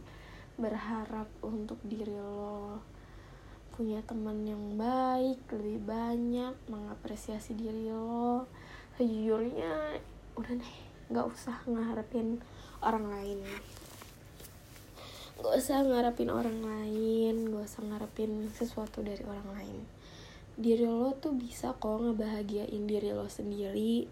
Berharap 0.61 1.29
untuk 1.41 1.81
diri 1.87 2.13
lo 2.13 2.83
punya 3.73 4.05
teman 4.05 4.45
yang 4.45 4.77
baik 4.77 5.41
lebih 5.49 5.81
banyak 5.89 6.55
mengapresiasi 6.69 7.57
diri 7.57 7.89
lo. 7.89 8.45
Sejujurnya 9.01 9.97
udah 10.37 10.53
deh 10.53 10.77
nggak 11.13 11.29
usah 11.29 11.57
ngarepin 11.69 12.41
orang 12.81 13.09
lain 13.09 13.41
nggak 15.43 15.59
usah 15.59 15.83
ngarepin 15.83 16.31
orang 16.31 16.63
lain 16.63 17.51
nggak 17.51 17.67
usah 17.67 17.83
ngarepin 17.83 18.47
sesuatu 18.55 19.03
dari 19.03 19.27
orang 19.27 19.49
lain. 19.59 19.77
Diri 20.55 20.87
lo 20.87 21.19
tuh 21.19 21.35
bisa 21.35 21.75
kok 21.75 21.99
ngebahagiain 21.99 22.87
diri 22.87 23.11
lo 23.11 23.27
sendiri. 23.27 24.07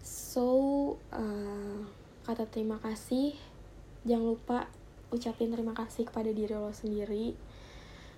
So 0.00 0.48
uh, 1.12 1.84
kata 2.24 2.48
terima 2.48 2.80
kasih 2.80 3.36
jangan 4.08 4.32
lupa 4.32 4.58
ucapin 5.12 5.52
terima 5.52 5.76
kasih 5.76 6.08
kepada 6.08 6.32
diri 6.32 6.56
lo 6.56 6.72
sendiri. 6.72 7.36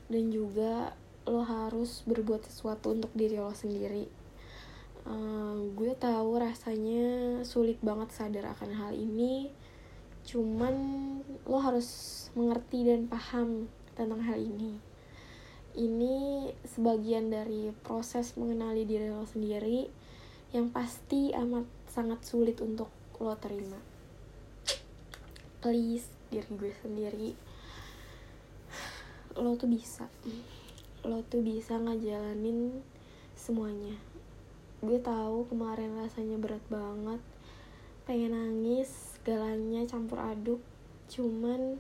Dan 0.07 0.31
juga 0.31 0.95
lo 1.27 1.43
harus 1.43 2.07
berbuat 2.07 2.47
sesuatu 2.47 2.95
untuk 2.95 3.11
diri 3.19 3.43
lo 3.43 3.51
sendiri. 3.51 4.07
Uh, 5.03 5.67
gue 5.75 5.99
tahu 5.99 6.39
rasanya 6.39 7.43
sulit 7.43 7.83
banget 7.83 8.15
sadar 8.15 8.55
akan 8.55 8.71
hal 8.71 8.95
ini 8.95 9.51
cuman 10.23 10.75
lo 11.47 11.59
harus 11.59 11.89
mengerti 12.39 12.87
dan 12.87 13.11
paham 13.11 13.67
tentang 13.99 14.23
hal 14.23 14.39
ini. 14.39 14.79
Ini 15.73 16.49
sebagian 16.69 17.33
dari 17.33 17.73
proses 17.85 18.37
mengenali 18.37 18.85
diri 18.85 19.09
lo 19.09 19.25
sendiri 19.25 19.89
yang 20.53 20.69
pasti 20.69 21.33
amat 21.33 21.65
sangat 21.89 22.21
sulit 22.29 22.61
untuk 22.61 22.93
lo 23.21 23.33
terima. 23.41 23.81
Please 25.65 26.09
diri 26.29 26.49
gue 26.53 26.73
sendiri. 26.81 27.31
Lo 29.41 29.57
tuh 29.57 29.69
bisa. 29.69 30.09
Lo 31.05 31.25
tuh 31.25 31.41
bisa 31.41 31.81
ngejalanin 31.81 32.85
semuanya. 33.33 33.97
Gue 34.85 35.01
tahu 35.01 35.49
kemarin 35.49 35.97
rasanya 35.97 36.37
berat 36.37 36.65
banget. 36.69 37.21
Pengen 38.05 38.35
nangis 38.37 39.12
segalanya 39.23 39.87
campur 39.87 40.19
aduk. 40.19 40.59
Cuman 41.07 41.79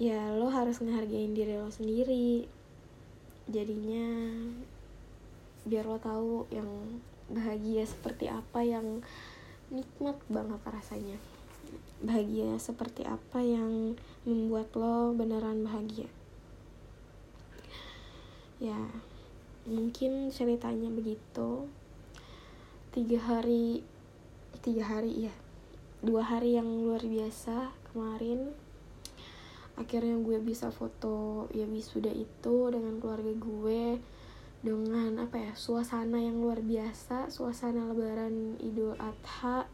ya 0.00 0.32
lo 0.32 0.48
harus 0.48 0.80
ngehargain 0.80 1.36
diri 1.36 1.60
lo 1.60 1.68
sendiri. 1.68 2.48
Jadinya 3.44 4.08
biar 5.68 5.84
lo 5.84 6.00
tahu 6.00 6.48
yang 6.48 6.96
bahagia 7.28 7.84
seperti 7.84 8.32
apa 8.32 8.64
yang 8.64 9.04
nikmat 9.68 10.16
banget 10.32 10.64
rasanya. 10.64 11.20
Bahagia 12.00 12.56
seperti 12.56 13.04
apa 13.04 13.44
yang 13.44 13.92
membuat 14.24 14.72
lo 14.72 15.12
beneran 15.12 15.60
bahagia. 15.60 16.08
Ya 18.56 18.80
mungkin 19.68 20.32
ceritanya 20.32 20.88
begitu. 20.88 21.68
Tiga 22.96 23.20
hari 23.20 23.84
tiga 24.64 24.88
hari 24.88 25.28
ya 25.28 25.41
dua 26.02 26.26
hari 26.26 26.58
yang 26.58 26.66
luar 26.66 26.98
biasa 27.06 27.70
kemarin. 27.94 28.50
Akhirnya 29.78 30.18
gue 30.18 30.36
bisa 30.42 30.74
foto 30.74 31.46
ya 31.54 31.64
wisuda 31.64 32.10
itu 32.10 32.56
dengan 32.74 32.98
keluarga 32.98 33.32
gue 33.32 34.02
dengan 34.62 35.18
apa 35.22 35.38
ya 35.38 35.52
suasana 35.58 36.22
yang 36.22 36.38
luar 36.38 36.62
biasa 36.62 37.34
suasana 37.34 37.90
lebaran 37.90 38.58
idul 38.62 38.94
adha 38.98 39.66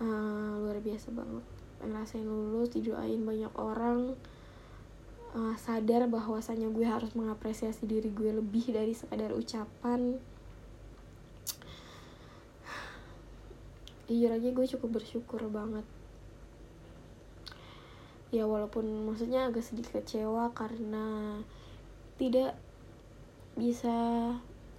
uh, 0.00 0.52
luar 0.64 0.80
biasa 0.80 1.12
banget. 1.12 1.44
Ngerasain 1.80 2.24
lulus 2.24 2.72
didoain 2.72 3.20
banyak 3.20 3.52
orang 3.56 4.16
uh, 5.36 5.56
sadar 5.60 6.08
bahwasanya 6.08 6.72
gue 6.72 6.84
harus 6.88 7.12
mengapresiasi 7.12 7.84
diri 7.84 8.08
gue 8.08 8.40
lebih 8.40 8.72
dari 8.72 8.96
sekadar 8.96 9.36
ucapan 9.36 10.16
jujur 14.10 14.34
aja 14.34 14.48
gue 14.50 14.66
cukup 14.66 14.98
bersyukur 14.98 15.38
banget. 15.54 15.86
Ya 18.34 18.42
walaupun 18.42 19.06
maksudnya 19.06 19.46
agak 19.46 19.62
sedikit 19.62 20.02
kecewa 20.02 20.50
karena 20.50 21.38
tidak 22.18 22.58
bisa 23.54 23.94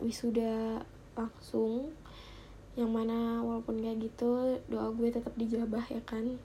wisuda 0.03 0.83
langsung 1.15 1.95
yang 2.75 2.91
mana 2.91 3.39
walaupun 3.39 3.79
kayak 3.79 4.03
gitu 4.03 4.59
doa 4.67 4.91
gue 4.91 5.07
tetap 5.07 5.31
dijabah 5.39 5.83
ya 5.87 6.03
kan? 6.03 6.35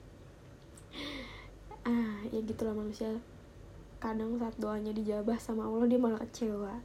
Ah 1.83 2.23
ya 2.31 2.39
gitulah 2.39 2.71
manusia. 2.71 3.19
Kadang 3.99 4.39
saat 4.39 4.55
doanya 4.55 4.95
dijabah 4.95 5.35
sama 5.43 5.67
Allah 5.67 5.91
dia 5.91 5.99
malah 5.99 6.23
kecewa. 6.23 6.79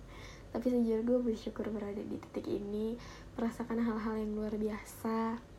Tapi 0.51 0.67
sejujurnya 0.67 1.07
gue 1.07 1.19
bersyukur 1.23 1.71
berada 1.71 2.03
di 2.03 2.19
titik 2.19 2.51
ini 2.51 2.99
merasakan 3.39 3.79
hal-hal 3.79 4.19
yang 4.19 4.35
luar 4.35 4.55
biasa 4.59 5.52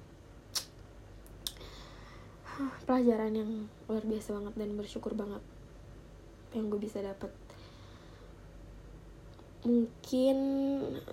pelajaran 2.86 3.34
yang 3.34 3.52
luar 3.89 4.04
biasa 4.06 4.36
banget 4.38 4.54
dan 4.58 4.70
bersyukur 4.78 5.13
banget 5.18 5.42
yang 6.54 6.70
gue 6.70 6.78
bisa 6.78 7.02
dapat 7.02 7.34
mungkin 9.63 10.38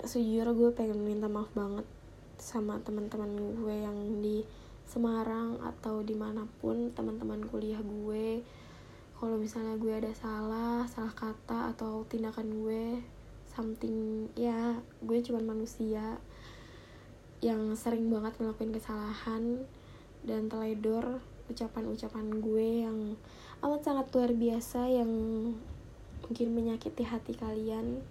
sejujurnya 0.03 0.53
gue 0.53 0.71
pengen 0.75 1.01
minta 1.07 1.31
maaf 1.31 1.49
banget 1.55 1.87
sama 2.41 2.83
teman-teman 2.83 3.31
gue 3.63 3.77
yang 3.79 3.99
di 4.19 4.43
Semarang 4.91 5.55
atau 5.63 6.03
di 6.03 6.19
mana 6.19 6.51
pun 6.59 6.91
teman-teman 6.91 7.47
kuliah 7.47 7.79
gue. 7.79 8.43
Kalau 9.15 9.39
misalnya 9.39 9.79
gue 9.79 9.95
ada 9.95 10.11
salah 10.19 10.83
salah 10.91 11.15
kata 11.15 11.71
atau 11.71 12.03
tindakan 12.11 12.51
gue 12.67 12.99
something 13.55 14.27
ya 14.35 14.79
gue 14.99 15.19
cuma 15.23 15.39
manusia 15.43 16.19
yang 17.39 17.71
sering 17.79 18.11
banget 18.11 18.35
ngelakuin 18.43 18.75
kesalahan 18.75 19.63
dan 20.25 20.53
teledor 20.53 21.21
ucapan-ucapan 21.51 22.27
gue 22.39 22.69
yang 22.87 22.99
amat 23.61 23.81
sangat 23.83 24.07
luar 24.15 24.31
biasa 24.33 24.87
yang 24.87 25.11
mungkin 26.23 26.49
menyakiti 26.55 27.03
hati 27.03 27.35
kalian. 27.35 28.05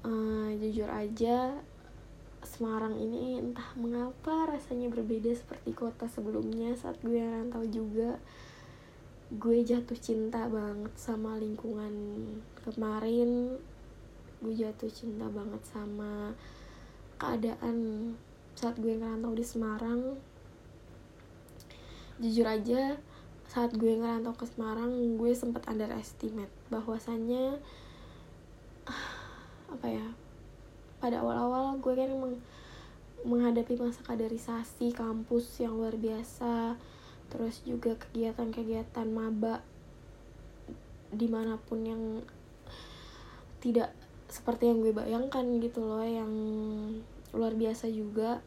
Uh, 0.00 0.56
jujur 0.56 0.88
aja 0.88 1.60
Semarang 2.40 2.96
ini 2.96 3.36
entah 3.36 3.76
mengapa 3.76 4.48
rasanya 4.48 4.88
berbeda 4.88 5.28
seperti 5.36 5.76
kota 5.76 6.08
sebelumnya 6.08 6.72
saat 6.72 6.96
gue 7.04 7.20
rantau 7.20 7.60
juga. 7.68 8.16
Gue 9.28 9.60
jatuh 9.60 9.96
cinta 10.00 10.48
banget 10.48 10.88
sama 10.96 11.36
lingkungan 11.36 11.92
kemarin. 12.64 13.60
Gue 14.40 14.56
jatuh 14.56 14.88
cinta 14.88 15.28
banget 15.28 15.60
sama 15.68 16.32
keadaan 17.20 17.76
saat 18.56 18.80
gue 18.80 18.96
ngerantau 18.96 19.36
di 19.36 19.44
Semarang 19.44 20.16
jujur 22.20 22.44
aja 22.44 23.00
saat 23.50 23.74
gue 23.74 23.98
ngerantau 23.98 24.36
ke 24.36 24.46
Semarang 24.46 25.18
gue 25.18 25.32
sempat 25.34 25.66
underestimate 25.66 26.52
bahwasannya 26.70 27.58
apa 29.74 29.86
ya 29.88 30.06
pada 31.00 31.24
awal-awal 31.24 31.80
gue 31.80 31.94
kan 31.96 32.12
meng 32.12 32.36
menghadapi 33.20 33.76
masa 33.76 34.00
kaderisasi 34.04 34.96
kampus 34.96 35.60
yang 35.60 35.76
luar 35.76 35.96
biasa 35.96 36.76
terus 37.28 37.60
juga 37.68 37.96
kegiatan-kegiatan 37.96 39.08
maba 39.12 39.60
di 41.12 41.28
mana 41.28 41.60
pun 41.60 41.84
yang 41.84 42.24
tidak 43.60 43.92
seperti 44.30 44.70
yang 44.72 44.80
gue 44.80 44.94
bayangkan 44.94 45.44
gitu 45.60 45.84
loh 45.84 46.00
yang 46.00 46.32
luar 47.34 47.52
biasa 47.58 47.90
juga 47.90 48.40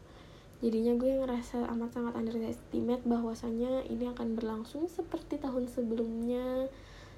jadinya 0.63 0.95
gue 0.95 1.11
ngerasa 1.19 1.67
amat 1.75 1.91
sangat 1.91 2.15
underestimate 2.15 3.03
bahwasannya 3.03 3.83
ini 3.91 4.07
akan 4.07 4.39
berlangsung 4.39 4.87
seperti 4.87 5.35
tahun 5.35 5.67
sebelumnya 5.67 6.71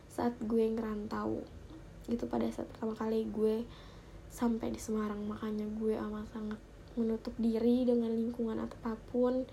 saat 0.09 0.33
gue 0.41 0.65
ngerantau. 0.73 1.45
Gitu 2.09 2.25
pada 2.25 2.49
saat 2.49 2.65
pertama 2.73 2.97
kali 2.97 3.29
gue 3.29 3.61
sampai 4.33 4.73
di 4.73 4.81
Semarang. 4.81 5.21
Makanya 5.29 5.69
gue 5.77 5.93
amat 5.93 6.25
sangat 6.33 6.57
menutup 6.97 7.37
diri 7.37 7.85
dengan 7.85 8.09
lingkungan 8.09 8.65
apa 8.65 8.97
pun. 9.13 9.45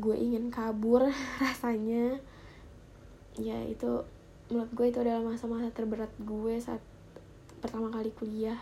Gue 0.00 0.16
ingin 0.16 0.48
kabur 0.48 1.12
rasanya. 1.44 2.16
Ya 3.36 3.60
itu 3.68 4.08
menurut 4.48 4.72
gue 4.72 4.86
itu 4.88 4.98
adalah 5.04 5.20
masa-masa 5.20 5.68
terberat 5.76 6.08
gue 6.24 6.56
saat 6.56 6.80
pertama 7.60 7.92
kali 7.92 8.08
kuliah 8.16 8.56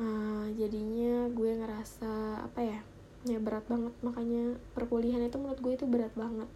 uh, 0.00 0.48
jadinya 0.56 1.28
gue 1.30 1.50
ngerasa 1.60 2.42
apa 2.42 2.60
ya 2.64 2.80
ya 3.28 3.36
berat 3.36 3.68
banget. 3.68 3.92
Makanya 4.00 4.56
perkuliahan 4.72 5.28
itu 5.28 5.36
menurut 5.36 5.60
gue 5.60 5.72
itu 5.76 5.86
berat 5.86 6.12
banget. 6.16 6.48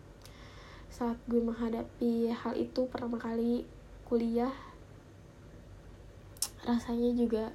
Saat 0.89 1.21
gue 1.29 1.41
menghadapi 1.43 2.33
hal 2.33 2.55
itu 2.57 2.89
pertama 2.89 3.21
kali 3.21 3.69
kuliah 4.09 4.53
rasanya 6.65 7.13
juga 7.13 7.53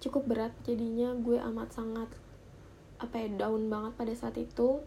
cukup 0.00 0.24
berat. 0.24 0.52
Jadinya 0.64 1.12
gue 1.12 1.36
amat 1.36 1.68
sangat 1.76 2.08
apa 2.96 3.20
ya 3.20 3.28
down 3.36 3.68
banget 3.68 3.92
pada 3.92 4.14
saat 4.16 4.36
itu. 4.40 4.80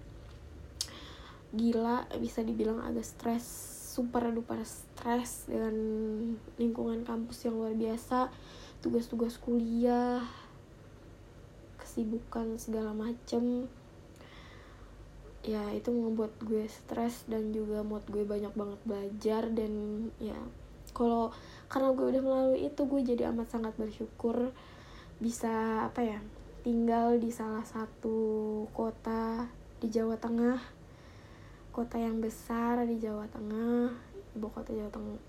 Gila 1.53 2.09
bisa 2.21 2.45
dibilang 2.45 2.81
agak 2.81 3.05
stres 3.05 3.45
super 3.89 4.29
duper 4.29 4.61
stres 4.63 5.49
dengan 5.49 5.73
lingkungan 6.61 7.05
kampus 7.05 7.45
yang 7.45 7.57
luar 7.57 7.73
biasa. 7.73 8.29
Tugas-tugas 8.79 9.35
kuliah 9.41 10.23
kesibukan 11.99 12.55
segala 12.55 12.95
macem. 12.95 13.67
Ya 15.43 15.67
itu 15.75 15.91
membuat 15.91 16.31
gue 16.39 16.63
stres 16.71 17.27
dan 17.27 17.51
juga 17.51 17.83
mood 17.83 18.07
gue 18.07 18.23
banyak 18.23 18.55
banget 18.55 18.79
belajar 18.87 19.43
dan 19.51 20.07
ya 20.15 20.39
kalau 20.95 21.35
karena 21.67 21.91
gue 21.91 22.07
udah 22.15 22.23
melalui 22.23 22.71
itu 22.71 22.81
gue 22.87 23.01
jadi 23.03 23.35
amat 23.35 23.51
sangat 23.51 23.75
bersyukur 23.75 24.55
bisa 25.19 25.83
apa 25.91 26.07
ya 26.07 26.19
tinggal 26.63 27.19
di 27.19 27.35
salah 27.35 27.67
satu 27.67 28.63
kota 28.71 29.51
di 29.83 29.91
Jawa 29.91 30.15
Tengah. 30.15 30.79
Kota 31.75 31.99
yang 31.99 32.23
besar 32.23 32.87
di 32.87 32.95
Jawa 32.95 33.27
Tengah 33.27 33.91
ibu 34.39 34.47
kota 34.47 34.71
Jawa 34.71 34.87
Tengah 34.87 35.19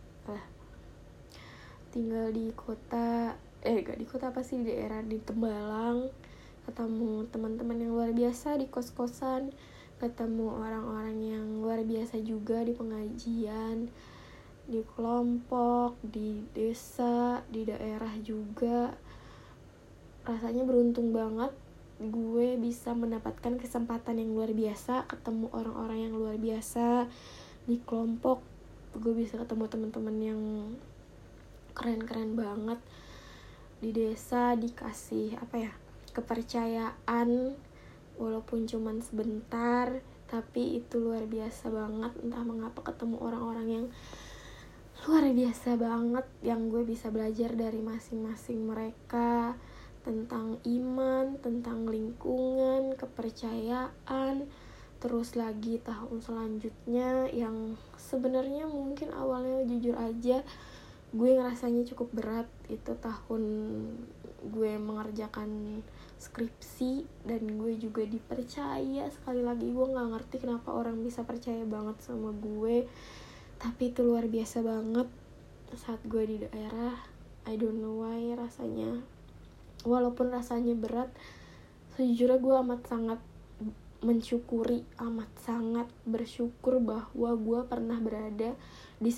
tinggal 1.90 2.30
di 2.30 2.54
kota 2.54 3.34
eh 3.66 3.82
gak 3.82 3.98
di 3.98 4.06
kota 4.06 4.30
apa 4.30 4.46
sih 4.46 4.62
di 4.62 4.70
daerah 4.70 5.02
di 5.02 5.18
Tembalang 5.18 6.29
ketemu 6.68 7.24
teman-teman 7.30 7.78
yang 7.80 7.92
luar 7.96 8.10
biasa 8.12 8.60
di 8.60 8.66
kos-kosan 8.68 9.52
ketemu 10.00 10.56
orang-orang 10.56 11.18
yang 11.20 11.46
luar 11.60 11.84
biasa 11.84 12.24
juga 12.24 12.64
di 12.64 12.72
pengajian 12.72 13.92
di 14.64 14.80
kelompok 14.96 16.00
di 16.00 16.40
desa 16.56 17.44
di 17.52 17.68
daerah 17.68 18.14
juga. 18.22 18.96
Rasanya 20.24 20.64
beruntung 20.64 21.12
banget 21.12 21.52
gue 22.00 22.56
bisa 22.56 22.96
mendapatkan 22.96 23.60
kesempatan 23.60 24.16
yang 24.16 24.32
luar 24.32 24.56
biasa 24.56 25.04
ketemu 25.04 25.52
orang-orang 25.52 26.08
yang 26.08 26.14
luar 26.16 26.40
biasa 26.40 27.10
di 27.68 27.76
kelompok. 27.84 28.40
Gue 28.96 29.12
bisa 29.12 29.36
ketemu 29.36 29.68
teman-teman 29.68 30.16
yang 30.16 30.40
keren-keren 31.76 32.38
banget 32.38 32.80
di 33.84 33.92
desa 33.92 34.56
dikasih 34.56 35.36
apa 35.40 35.56
ya 35.56 35.72
kepercayaan 36.12 37.54
walaupun 38.20 38.68
cuman 38.68 39.00
sebentar 39.00 40.04
tapi 40.30 40.78
itu 40.78 41.02
luar 41.02 41.26
biasa 41.26 41.74
banget. 41.74 42.12
Entah 42.22 42.44
mengapa 42.46 42.86
ketemu 42.86 43.18
orang-orang 43.18 43.66
yang 43.66 43.86
luar 45.10 45.26
biasa 45.32 45.74
banget 45.74 46.26
yang 46.46 46.70
gue 46.70 46.86
bisa 46.86 47.10
belajar 47.10 47.50
dari 47.58 47.82
masing-masing 47.82 48.62
mereka. 48.62 49.58
Tentang 50.00 50.56
iman, 50.64 51.36
tentang 51.44 51.84
lingkungan, 51.84 52.96
kepercayaan, 52.96 54.48
terus 55.02 55.36
lagi 55.36 55.76
tahun 55.82 56.24
selanjutnya 56.24 57.28
yang 57.34 57.76
sebenarnya 58.00 58.64
mungkin 58.64 59.12
awalnya 59.12 59.66
jujur 59.68 59.96
aja 60.00 60.40
gue 61.10 61.30
ngerasanya 61.36 61.82
cukup 61.90 62.08
berat. 62.14 62.48
Itu 62.70 62.94
tahun 63.02 63.42
gue 64.46 64.72
mengerjakan 64.78 65.82
skripsi 66.20 67.08
dan 67.24 67.56
gue 67.56 67.80
juga 67.80 68.04
dipercaya 68.04 69.08
sekali 69.08 69.40
lagi. 69.40 69.72
Gue 69.72 69.88
nggak 69.88 70.08
ngerti 70.12 70.36
kenapa 70.44 70.76
orang 70.76 71.00
bisa 71.00 71.24
percaya 71.24 71.64
banget 71.64 71.96
sama 72.04 72.36
gue 72.36 72.84
tapi 73.56 73.92
itu 73.92 74.04
luar 74.04 74.28
biasa 74.28 74.60
banget. 74.60 75.08
Saat 75.72 76.04
gue 76.04 76.22
di 76.28 76.36
daerah 76.44 77.00
I 77.48 77.56
don't 77.56 77.80
know 77.80 78.04
why 78.04 78.36
rasanya. 78.36 79.00
Walaupun 79.88 80.28
rasanya 80.28 80.76
berat 80.76 81.08
sejujurnya 81.96 82.36
gue 82.36 82.54
amat 82.68 82.80
sangat 82.84 83.20
mensyukuri 84.00 84.88
amat 84.96 85.28
sangat 85.44 85.88
bersyukur 86.08 86.80
bahwa 86.80 87.36
gue 87.36 87.60
pernah 87.68 88.00
berada 88.00 88.56
di 89.00 89.12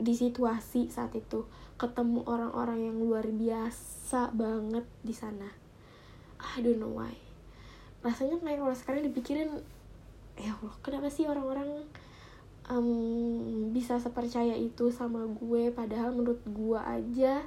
di 0.00 0.14
situasi 0.16 0.88
saat 0.88 1.12
itu. 1.12 1.44
Ketemu 1.76 2.24
orang-orang 2.24 2.88
yang 2.88 2.96
luar 2.96 3.28
biasa 3.28 4.32
banget 4.32 4.88
di 5.04 5.12
sana 5.12 5.65
I 6.40 6.60
don't 6.60 6.80
know 6.80 6.92
why. 6.92 7.12
Rasanya 8.04 8.40
kayak 8.40 8.60
kalau 8.60 8.76
sekarang 8.76 9.02
dipikirin 9.08 9.50
ya 10.36 10.52
Allah 10.52 10.74
kenapa 10.84 11.08
sih 11.08 11.24
orang-orang 11.24 11.88
um, 12.68 13.72
bisa 13.72 13.96
sepercaya 13.96 14.52
itu 14.56 14.92
sama 14.92 15.24
gue? 15.24 15.72
Padahal 15.72 16.12
menurut 16.12 16.40
gue 16.44 16.80
aja 16.80 17.44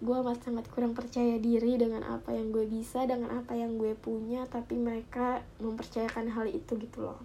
gue 0.00 0.16
amat 0.16 0.40
sangat 0.40 0.64
kurang 0.72 0.96
percaya 0.96 1.36
diri 1.36 1.76
dengan 1.76 2.00
apa 2.08 2.32
yang 2.32 2.56
gue 2.56 2.64
bisa 2.64 3.04
dengan 3.04 3.36
apa 3.36 3.52
yang 3.52 3.76
gue 3.76 3.92
punya 3.92 4.48
tapi 4.48 4.80
mereka 4.80 5.44
mempercayakan 5.60 6.32
hal 6.32 6.48
itu 6.48 6.80
gitu 6.80 7.04
loh. 7.04 7.20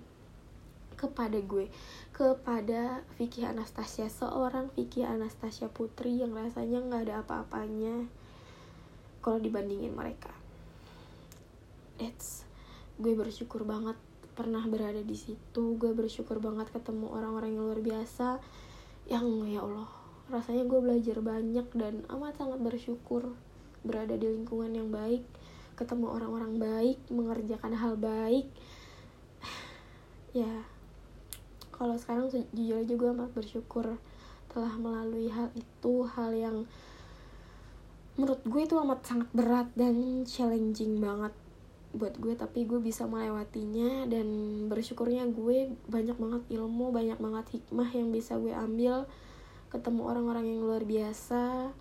Kepada 0.96 1.40
gue 1.40 1.72
kepada 2.16 3.04
Vicky 3.20 3.44
Anastasia 3.44 4.08
seorang 4.08 4.72
Vicky 4.76 5.04
Anastasia 5.04 5.68
putri 5.68 6.24
yang 6.24 6.32
rasanya 6.32 6.80
nggak 6.84 7.04
ada 7.12 7.16
apa-apanya 7.24 8.08
kalau 9.20 9.40
dibandingin 9.40 9.92
mereka 9.92 10.45
it's 12.00 12.48
gue 12.96 13.12
bersyukur 13.12 13.68
banget 13.68 14.00
pernah 14.36 14.64
berada 14.68 15.00
di 15.00 15.16
situ. 15.16 15.80
Gue 15.80 15.96
bersyukur 15.96 16.44
banget 16.44 16.68
ketemu 16.72 17.08
orang-orang 17.08 17.56
yang 17.56 17.64
luar 17.72 17.80
biasa 17.80 18.40
yang 19.06 19.26
ya 19.46 19.62
Allah 19.62 19.88
rasanya 20.26 20.66
gue 20.66 20.80
belajar 20.82 21.22
banyak 21.22 21.68
dan 21.78 22.02
amat 22.10 22.42
sangat 22.42 22.58
bersyukur 22.58 23.38
berada 23.86 24.18
di 24.18 24.26
lingkungan 24.26 24.74
yang 24.74 24.90
baik 24.90 25.22
ketemu 25.78 26.10
orang-orang 26.10 26.58
baik 26.58 26.98
mengerjakan 27.12 27.74
hal 27.76 27.94
baik. 28.00 28.48
Ya 30.36 30.68
kalau 31.72 31.96
sekarang 31.96 32.28
jujur 32.32 32.84
aja 32.84 32.92
gue 32.92 33.10
amat 33.16 33.32
bersyukur 33.32 34.00
telah 34.52 34.76
melalui 34.80 35.32
hal 35.32 35.52
itu 35.56 36.08
hal 36.08 36.32
yang 36.36 36.58
menurut 38.16 38.44
gue 38.44 38.62
itu 38.64 38.76
amat 38.80 39.00
sangat 39.04 39.30
berat 39.36 39.68
dan 39.76 40.24
challenging 40.28 41.04
banget 41.04 41.36
buat 41.96 42.20
gue 42.20 42.36
tapi 42.36 42.68
gue 42.68 42.84
bisa 42.84 43.08
melewatinya 43.08 44.06
dan 44.12 44.28
bersyukurnya 44.68 45.26
gue 45.32 45.72
banyak 45.88 46.20
banget 46.20 46.44
ilmu 46.60 46.92
banyak 46.92 47.18
banget 47.18 47.46
hikmah 47.60 47.90
yang 47.96 48.12
bisa 48.12 48.36
gue 48.36 48.52
ambil 48.52 49.08
ketemu 49.72 50.02
orang-orang 50.04 50.46
yang 50.52 50.62
luar 50.64 50.84
biasa 50.84 51.72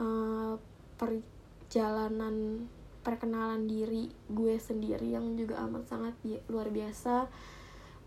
uh, 0.00 0.54
perjalanan 1.00 2.68
perkenalan 3.06 3.70
diri 3.70 4.10
gue 4.26 4.58
sendiri 4.58 5.14
yang 5.14 5.38
juga 5.38 5.62
amat 5.62 5.86
sangat 5.86 6.14
bi 6.26 6.42
luar 6.50 6.74
biasa. 6.74 7.30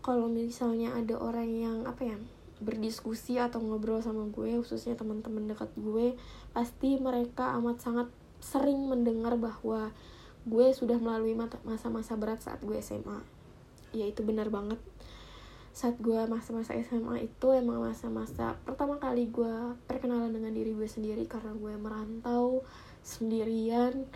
Kalau 0.04 0.28
misalnya 0.28 0.92
ada 0.92 1.16
orang 1.16 1.48
yang 1.48 1.78
apa 1.88 2.04
ya 2.04 2.16
berdiskusi 2.60 3.40
atau 3.40 3.64
ngobrol 3.64 4.04
sama 4.04 4.28
gue 4.28 4.60
khususnya 4.60 4.92
teman-teman 4.92 5.48
dekat 5.48 5.72
gue 5.80 6.20
pasti 6.52 7.00
mereka 7.00 7.56
amat 7.56 7.80
sangat 7.80 8.08
sering 8.44 8.84
mendengar 8.84 9.40
bahwa 9.40 9.96
gue 10.48 10.66
sudah 10.72 10.96
melalui 10.96 11.36
masa-masa 11.36 12.16
berat 12.16 12.40
saat 12.40 12.60
gue 12.64 12.78
SMA 12.80 13.40
ya 13.90 14.06
itu 14.06 14.22
benar 14.22 14.48
banget. 14.50 14.78
Saat 15.70 16.02
gue 16.02 16.18
masa-masa 16.26 16.74
SMA 16.82 17.30
itu 17.30 17.46
emang 17.54 17.78
masa-masa 17.82 18.58
pertama 18.66 18.98
kali 18.98 19.30
gue 19.30 19.74
perkenalan 19.86 20.34
dengan 20.34 20.50
diri 20.50 20.74
gue 20.74 20.86
sendiri 20.86 21.26
karena 21.30 21.54
gue 21.54 21.74
merantau 21.78 22.66
sendirian. 23.06 24.06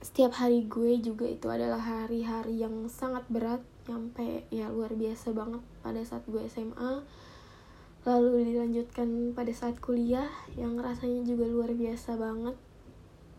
Setiap 0.00 0.38
hari 0.38 0.64
gue 0.64 1.02
juga 1.02 1.28
itu 1.28 1.46
adalah 1.50 1.80
hari-hari 1.82 2.62
yang 2.62 2.88
sangat 2.88 3.26
berat 3.28 3.60
sampai 3.84 4.48
ya 4.50 4.72
luar 4.72 4.96
biasa 4.96 5.30
banget 5.30 5.62
pada 5.84 6.00
saat 6.02 6.24
gue 6.26 6.42
SMA 6.50 7.06
lalu 8.06 8.54
dilanjutkan 8.54 9.34
pada 9.34 9.50
saat 9.50 9.82
kuliah 9.82 10.30
yang 10.54 10.78
rasanya 10.78 11.26
juga 11.26 11.50
luar 11.50 11.74
biasa 11.74 12.14
banget 12.14 12.54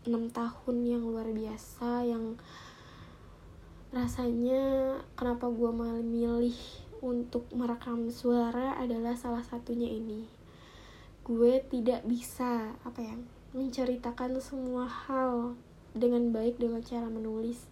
6 0.08 0.32
tahun 0.32 0.76
yang 0.88 1.04
luar 1.04 1.28
biasa 1.30 2.08
yang 2.08 2.40
rasanya 3.92 4.96
kenapa 5.20 5.48
gue 5.52 5.72
memilih 5.72 6.58
untuk 7.00 7.48
merekam 7.54 8.10
suara 8.10 8.76
adalah 8.80 9.14
salah 9.16 9.44
satunya 9.46 9.88
ini. 9.88 10.28
Gue 11.28 11.60
tidak 11.68 12.08
bisa 12.08 12.74
apa 12.84 13.00
ya 13.04 13.16
menceritakan 13.52 14.40
semua 14.40 14.88
hal 14.88 15.56
dengan 15.96 16.32
baik 16.32 16.60
dengan 16.60 16.84
cara 16.84 17.08
menulis. 17.08 17.68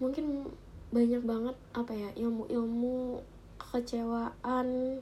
Mungkin 0.00 0.48
banyak 0.92 1.22
banget 1.24 1.56
apa 1.74 1.92
ya 1.92 2.10
ilmu-ilmu 2.16 3.20
kekecewaan 3.58 5.00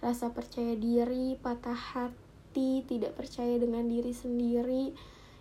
rasa 0.00 0.30
percaya 0.32 0.76
diri 0.78 1.36
patah 1.40 1.76
hati 1.76 2.86
tidak 2.86 3.18
percaya 3.18 3.58
dengan 3.58 3.84
diri 3.90 4.12
sendiri 4.14 4.96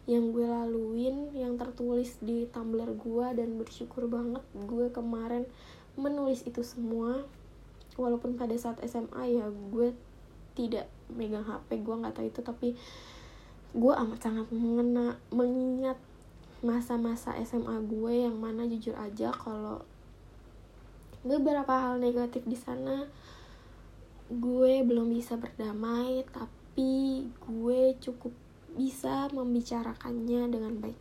yang 0.06 0.30
gue 0.30 0.46
laluin 0.46 1.34
yang 1.34 1.58
tertulis 1.58 2.22
di 2.22 2.46
Tumblr 2.54 2.94
gue 2.94 3.28
dan 3.34 3.58
bersyukur 3.58 4.06
banget 4.06 4.46
gue 4.54 4.88
kemarin 4.94 5.50
menulis 5.98 6.46
itu 6.46 6.62
semua. 6.62 7.26
Walaupun 7.96 8.36
pada 8.36 8.54
saat 8.60 8.78
SMA 8.86 9.40
ya 9.40 9.48
gue 9.50 9.96
tidak 10.56 10.88
megang 11.12 11.44
HP 11.44 11.84
gue 11.84 11.96
nggak 11.96 12.16
tahu 12.16 12.28
itu 12.28 12.42
tapi 12.42 12.68
gue 13.76 13.94
amat 13.94 14.20
sangat 14.24 14.48
mengena 14.56 15.20
mengingat 15.30 16.00
masa-masa 16.64 17.36
SMA 17.44 17.84
gue 17.86 18.26
yang 18.26 18.40
mana 18.40 18.66
jujur 18.66 18.96
aja 18.96 19.30
kalau 19.36 19.84
beberapa 21.22 21.76
hal 21.76 22.00
negatif 22.00 22.48
di 22.48 22.56
sana 22.56 23.06
gue 24.32 24.82
belum 24.82 25.14
bisa 25.14 25.38
berdamai 25.38 26.26
tapi 26.32 27.28
gue 27.28 27.82
cukup 28.02 28.34
bisa 28.76 29.32
membicarakannya 29.32 30.52
dengan 30.52 30.74
baik. 30.84 31.00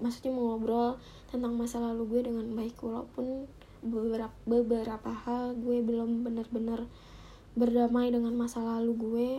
Maksudnya 0.00 0.32
mengobrol 0.32 1.00
tentang 1.32 1.56
masa 1.56 1.80
lalu 1.80 2.06
gue 2.16 2.20
dengan 2.28 2.46
baik 2.52 2.76
walaupun 2.80 3.48
beberapa 3.80 4.36
beberapa 4.44 5.10
hal 5.24 5.56
gue 5.56 5.80
belum 5.80 6.28
benar-benar 6.28 6.84
berdamai 7.56 8.12
dengan 8.12 8.36
masa 8.36 8.60
lalu 8.60 8.92
gue 8.92 9.30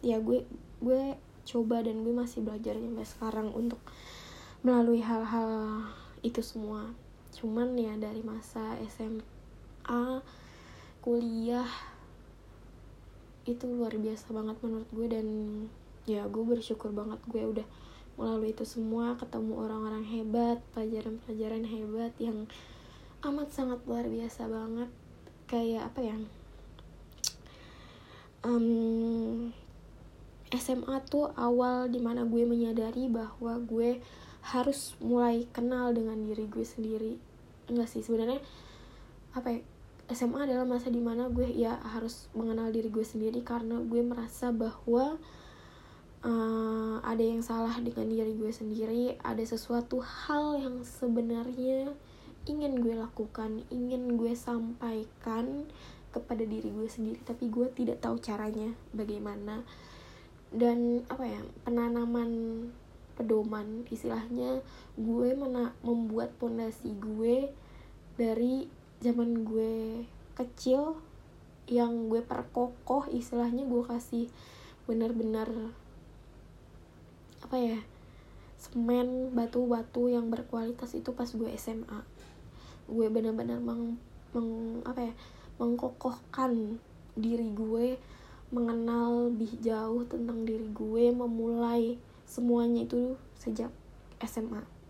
ya 0.00 0.16
gue 0.16 0.48
gue 0.80 1.02
coba 1.44 1.84
dan 1.84 2.00
gue 2.00 2.14
masih 2.16 2.40
belajar 2.40 2.76
sampai 2.80 3.04
sekarang 3.04 3.48
untuk 3.52 3.80
melalui 4.64 5.04
hal-hal 5.04 5.84
itu 6.24 6.40
semua. 6.40 6.92
Cuman 7.36 7.76
ya 7.76 7.96
dari 7.96 8.20
masa 8.24 8.76
SMA 8.88 10.20
kuliah 11.00 11.68
itu 13.48 13.64
luar 13.64 13.96
biasa 13.96 14.36
banget 14.36 14.56
menurut 14.60 14.88
gue 14.92 15.06
dan 15.08 15.26
ya 16.08 16.24
gue 16.28 16.44
bersyukur 16.44 16.92
banget 16.92 17.20
gue 17.28 17.42
udah 17.44 17.66
melalui 18.20 18.52
itu 18.52 18.68
semua 18.68 19.16
ketemu 19.16 19.56
orang-orang 19.56 20.04
hebat 20.04 20.60
pelajaran-pelajaran 20.76 21.64
hebat 21.64 22.12
yang 22.20 22.44
amat 23.24 23.48
sangat 23.52 23.80
luar 23.88 24.04
biasa 24.08 24.48
banget. 24.48 24.90
Kayak 25.48 25.92
apa 25.92 26.00
ya? 26.04 26.16
Um, 28.40 29.52
SMA 30.52 30.96
tuh 31.08 31.32
awal 31.36 31.88
di 31.92 32.00
mana 32.00 32.24
gue 32.24 32.44
menyadari 32.44 33.08
bahwa 33.08 33.60
gue 33.60 34.00
harus 34.40 34.96
mulai 35.00 35.44
kenal 35.52 35.92
dengan 35.92 36.20
diri 36.20 36.44
gue 36.44 36.64
sendiri. 36.64 37.16
Enggak 37.72 37.88
sih 37.88 38.04
sebenarnya 38.04 38.40
apa 39.36 39.48
ya? 39.48 39.60
SMA 40.10 40.42
adalah 40.42 40.66
masa 40.66 40.90
di 40.90 40.98
mana 40.98 41.30
gue 41.30 41.46
ya 41.54 41.78
harus 41.86 42.26
mengenal 42.34 42.74
diri 42.74 42.90
gue 42.90 43.06
sendiri 43.06 43.46
karena 43.46 43.78
gue 43.78 44.02
merasa 44.02 44.50
bahwa 44.50 45.22
uh, 46.24 47.00
ada 47.04 47.22
yang 47.22 47.40
salah 47.40 47.76
dengan 47.80 48.08
diri 48.08 48.36
gue 48.36 48.52
sendiri 48.52 49.16
ada 49.24 49.42
sesuatu 49.42 50.00
hal 50.00 50.60
yang 50.60 50.76
sebenarnya 50.84 51.92
ingin 52.48 52.80
gue 52.80 52.96
lakukan 52.96 53.64
ingin 53.68 54.16
gue 54.16 54.32
sampaikan 54.32 55.68
kepada 56.10 56.42
diri 56.42 56.74
gue 56.74 56.88
sendiri 56.90 57.18
tapi 57.22 57.46
gue 57.46 57.70
tidak 57.72 58.02
tahu 58.02 58.18
caranya 58.18 58.74
bagaimana. 58.90 59.62
Dan 60.50 61.06
apa 61.06 61.22
ya 61.30 61.40
penanaman 61.62 62.30
pedoman 63.14 63.86
istilahnya 63.86 64.64
gue 64.98 65.28
mana 65.38 65.70
membuat 65.86 66.34
pondasi 66.42 66.90
gue 66.98 67.54
dari 68.18 68.66
zaman 68.98 69.46
gue 69.46 70.02
kecil 70.34 70.98
yang 71.70 72.10
gue 72.10 72.18
perkokoh 72.24 73.06
istilahnya 73.14 73.62
gue 73.62 73.82
kasih 73.86 74.26
benar-benar 74.90 75.46
apa 77.40 77.56
ya 77.56 77.78
semen 78.60 79.32
batu-batu 79.32 80.12
yang 80.12 80.28
berkualitas 80.28 80.92
itu 80.92 81.16
pas 81.16 81.28
gue 81.32 81.48
SMA 81.56 82.00
gue 82.90 83.06
benar-benar 83.08 83.62
meng, 83.62 83.96
meng 84.36 84.82
apa 84.84 85.10
ya 85.10 85.14
mengkokohkan 85.56 86.76
diri 87.16 87.48
gue 87.52 87.96
mengenal 88.50 89.30
lebih 89.30 89.56
jauh 89.62 90.04
tentang 90.04 90.44
diri 90.44 90.66
gue 90.74 91.04
memulai 91.14 91.96
semuanya 92.28 92.84
itu 92.84 93.16
sejak 93.38 93.70
SMA 94.20 94.80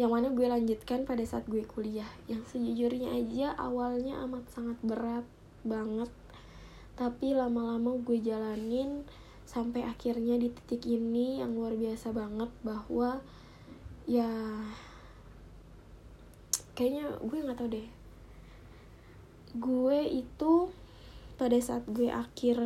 yang 0.00 0.16
mana 0.16 0.32
gue 0.32 0.48
lanjutkan 0.48 1.04
pada 1.04 1.20
saat 1.28 1.44
gue 1.44 1.60
kuliah. 1.68 2.08
Yang 2.24 2.56
sejujurnya 2.56 3.20
aja 3.20 3.52
awalnya 3.60 4.24
amat 4.24 4.48
sangat 4.48 4.80
berat 4.80 5.28
banget. 5.60 6.08
Tapi 6.96 7.36
lama-lama 7.36 8.00
gue 8.00 8.16
jalanin 8.16 9.04
sampai 9.50 9.82
akhirnya 9.82 10.38
di 10.38 10.46
titik 10.46 10.86
ini 10.86 11.42
yang 11.42 11.58
luar 11.58 11.74
biasa 11.74 12.14
banget 12.14 12.46
bahwa 12.62 13.18
ya 14.06 14.30
kayaknya 16.78 17.18
gue 17.18 17.38
nggak 17.42 17.58
tahu 17.58 17.68
deh. 17.74 17.88
Gue 19.58 20.06
itu 20.06 20.70
pada 21.34 21.58
saat 21.58 21.82
gue 21.90 22.06
akhir 22.06 22.62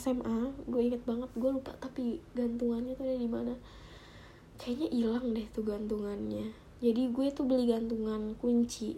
SMA 0.00 0.56
gue 0.64 0.80
inget 0.80 1.04
banget 1.04 1.28
gue 1.36 1.50
lupa 1.60 1.76
tapi 1.76 2.24
gantungannya 2.32 2.96
tuh 2.96 3.04
ada 3.04 3.20
di 3.20 3.28
mana. 3.28 3.54
Kayaknya 4.56 4.88
hilang 4.96 5.36
deh 5.36 5.44
tuh 5.52 5.68
gantungannya. 5.68 6.56
Jadi 6.80 7.02
gue 7.12 7.26
tuh 7.36 7.44
beli 7.44 7.68
gantungan 7.68 8.32
kunci. 8.40 8.96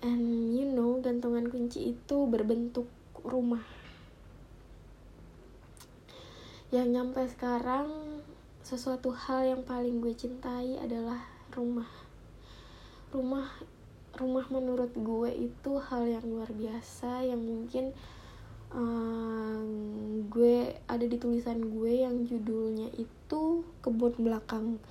And 0.00 0.56
you 0.56 0.64
know 0.64 0.96
gantungan 1.04 1.52
kunci 1.52 1.92
itu 1.92 2.16
berbentuk 2.24 2.88
rumah 3.20 3.73
yang 6.74 6.90
nyampe 6.90 7.22
sekarang 7.30 7.86
sesuatu 8.66 9.14
hal 9.14 9.46
yang 9.46 9.62
paling 9.62 10.02
gue 10.02 10.10
cintai 10.10 10.74
adalah 10.82 11.22
rumah. 11.54 11.86
Rumah 13.14 13.46
rumah 14.18 14.46
menurut 14.50 14.90
gue 14.98 15.30
itu 15.30 15.78
hal 15.78 16.02
yang 16.10 16.26
luar 16.26 16.50
biasa 16.50 17.30
yang 17.30 17.38
mungkin 17.46 17.94
um, 18.74 20.26
gue 20.26 20.74
ada 20.90 21.06
di 21.06 21.14
tulisan 21.14 21.62
gue 21.62 22.02
yang 22.02 22.26
judulnya 22.26 22.90
itu 22.98 23.62
kebun 23.78 24.18
belakang. 24.18 24.82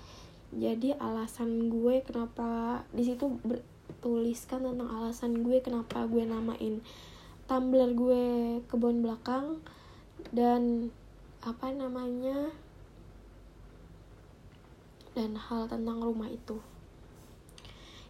Jadi 0.56 0.96
alasan 0.96 1.68
gue 1.68 2.00
kenapa 2.00 2.80
di 2.96 3.12
situ 3.12 3.28
bertuliskan 3.44 4.72
tentang 4.72 4.88
alasan 4.88 5.44
gue 5.44 5.60
kenapa 5.60 6.08
gue 6.08 6.24
namain 6.24 6.80
tumbler 7.44 7.92
gue 7.92 8.24
kebun 8.72 9.04
belakang 9.04 9.60
dan 10.32 10.88
apa 11.44 11.76
namanya 11.76 12.56
dan 15.12 15.36
hal 15.36 15.68
tentang 15.68 16.00
rumah 16.00 16.32
itu. 16.32 16.56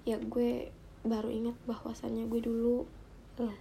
Ya 0.05 0.21
gue 0.21 0.69
baru 1.01 1.33
ingat 1.33 1.57
bahwasannya 1.65 2.29
gue 2.29 2.41
dulu 2.45 2.85
eh, 3.41 3.57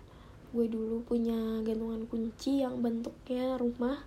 gue 0.52 0.66
dulu 0.68 1.00
punya 1.08 1.64
gantungan 1.64 2.04
kunci 2.04 2.60
yang 2.60 2.84
bentuknya 2.84 3.56
rumah. 3.56 4.04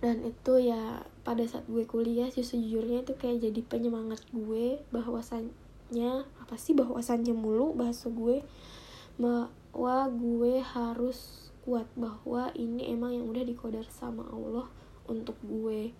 Dan 0.00 0.24
itu 0.24 0.60
ya 0.64 1.04
pada 1.24 1.44
saat 1.44 1.68
gue 1.68 1.84
kuliah 1.84 2.28
sih 2.32 2.44
sejujurnya 2.44 3.04
itu 3.04 3.12
kayak 3.16 3.44
jadi 3.44 3.60
penyemangat 3.64 4.24
gue 4.32 4.80
bahwasannya 4.88 6.24
apa 6.24 6.54
sih 6.56 6.72
bahwasannya 6.72 7.32
mulu 7.36 7.76
bahasa 7.76 8.08
gue 8.08 8.40
bahwa 9.20 10.08
gue 10.12 10.60
harus 10.60 11.43
kuat 11.64 11.88
bahwa 11.96 12.52
ini 12.52 12.92
emang 12.92 13.16
yang 13.16 13.26
udah 13.32 13.44
dikodar 13.48 13.88
sama 13.88 14.28
Allah 14.28 14.68
untuk 15.08 15.40
gue. 15.40 15.96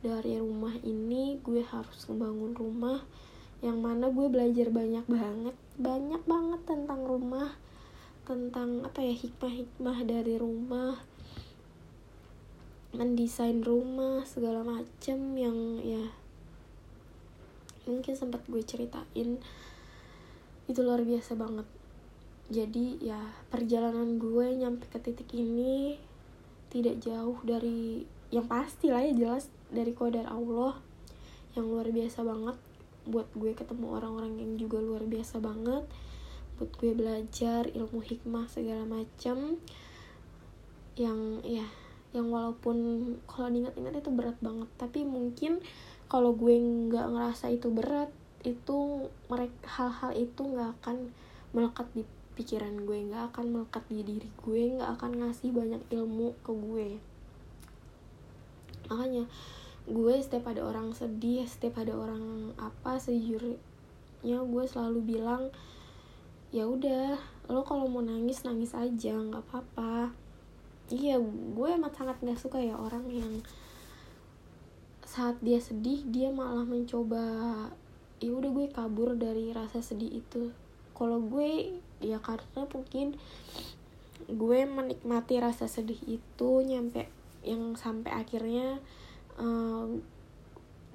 Dari 0.00 0.40
rumah 0.40 0.72
ini 0.80 1.36
gue 1.44 1.60
harus 1.60 2.08
ngebangun 2.08 2.56
rumah 2.56 3.04
yang 3.64 3.80
mana 3.80 4.12
gue 4.12 4.28
belajar 4.28 4.68
banyak 4.68 5.08
banget 5.08 5.56
banyak 5.80 6.20
banget 6.28 6.60
tentang 6.68 7.00
rumah 7.08 7.56
tentang 8.28 8.84
apa 8.84 9.00
ya 9.00 9.16
hikmah-hikmah 9.16 10.04
dari 10.04 10.36
rumah 10.36 11.00
mendesain 12.94 13.64
rumah 13.64 14.22
segala 14.28 14.62
macem 14.62 15.18
yang 15.34 15.80
ya 15.80 16.04
mungkin 17.84 18.14
sempat 18.16 18.40
gue 18.48 18.62
ceritain. 18.64 19.40
Itu 20.64 20.80
luar 20.80 21.04
biasa 21.04 21.36
banget 21.36 21.68
jadi 22.52 22.86
ya 23.00 23.20
perjalanan 23.48 24.20
gue 24.20 24.52
nyampe 24.52 24.84
ke 24.92 25.00
titik 25.00 25.32
ini 25.32 25.96
tidak 26.68 27.00
jauh 27.00 27.40
dari 27.40 28.04
yang 28.28 28.44
pasti 28.50 28.90
lah 28.90 29.00
ya 29.00 29.14
jelas 29.14 29.48
dari 29.70 29.94
kodar 29.94 30.28
Allah 30.28 30.76
yang 31.54 31.70
luar 31.70 31.88
biasa 31.88 32.26
banget. 32.26 32.56
Buat 33.04 33.28
gue 33.32 33.52
ketemu 33.54 33.86
orang-orang 33.94 34.34
yang 34.42 34.52
juga 34.58 34.82
luar 34.82 35.06
biasa 35.06 35.38
banget. 35.38 35.86
Buat 36.58 36.70
gue 36.76 36.92
belajar 36.92 37.70
ilmu 37.70 38.02
hikmah 38.02 38.50
segala 38.50 38.84
macam 38.84 39.58
yang 40.94 41.42
ya 41.42 41.66
yang 42.14 42.30
walaupun 42.30 42.78
kalau 43.26 43.50
diingat-ingat 43.50 44.04
itu 44.04 44.10
berat 44.10 44.38
banget. 44.42 44.68
Tapi 44.76 45.06
mungkin 45.06 45.62
kalau 46.10 46.34
gue 46.34 46.54
nggak 46.58 47.06
ngerasa 47.08 47.54
itu 47.54 47.70
berat 47.70 48.10
itu 48.44 49.08
mereka 49.32 49.64
hal-hal 49.80 50.12
itu 50.12 50.42
nggak 50.44 50.70
akan 50.82 51.14
melekat 51.54 51.86
di 51.94 52.04
pikiran 52.34 52.82
gue 52.82 52.98
nggak 53.10 53.30
akan 53.30 53.46
melekat 53.54 53.84
di 53.86 54.02
diri 54.02 54.30
gue 54.42 54.62
nggak 54.78 54.90
akan 54.98 55.12
ngasih 55.22 55.50
banyak 55.54 55.82
ilmu 55.90 56.34
ke 56.42 56.52
gue. 56.52 56.88
Makanya 58.90 59.24
gue 59.84 60.14
setiap 60.18 60.50
ada 60.50 60.66
orang 60.66 60.90
sedih 60.96 61.46
setiap 61.46 61.80
ada 61.80 61.94
orang 61.94 62.52
apa 62.58 62.98
sejujurnya 62.98 64.38
gue 64.42 64.64
selalu 64.64 65.00
bilang 65.04 65.52
ya 66.54 66.64
udah 66.64 67.18
lo 67.50 67.60
kalau 67.66 67.90
mau 67.90 68.00
nangis 68.00 68.42
nangis 68.42 68.74
aja 68.74 69.14
nggak 69.14 69.44
apa-apa. 69.50 70.10
Iya 70.90 71.16
gue 71.54 71.68
amat 71.80 71.96
sangat 71.96 72.16
nggak 72.20 72.40
suka 72.40 72.60
ya 72.60 72.76
orang 72.76 73.08
yang 73.08 73.40
saat 75.06 75.38
dia 75.38 75.62
sedih 75.62 76.02
dia 76.10 76.34
malah 76.34 76.66
mencoba 76.66 77.22
ya 78.18 78.34
udah 78.34 78.50
gue 78.50 78.66
kabur 78.72 79.14
dari 79.14 79.54
rasa 79.54 79.78
sedih 79.78 80.18
itu 80.18 80.50
kalau 80.94 81.18
gue 81.20 81.78
ya 82.00 82.22
karena 82.22 82.66
mungkin 82.70 83.18
gue 84.24 84.60
menikmati 84.64 85.36
rasa 85.42 85.68
sedih 85.68 85.98
itu 86.06 86.50
nyampe 86.64 87.10
yang 87.44 87.76
sampai 87.76 88.14
akhirnya 88.14 88.80
um, 89.36 90.00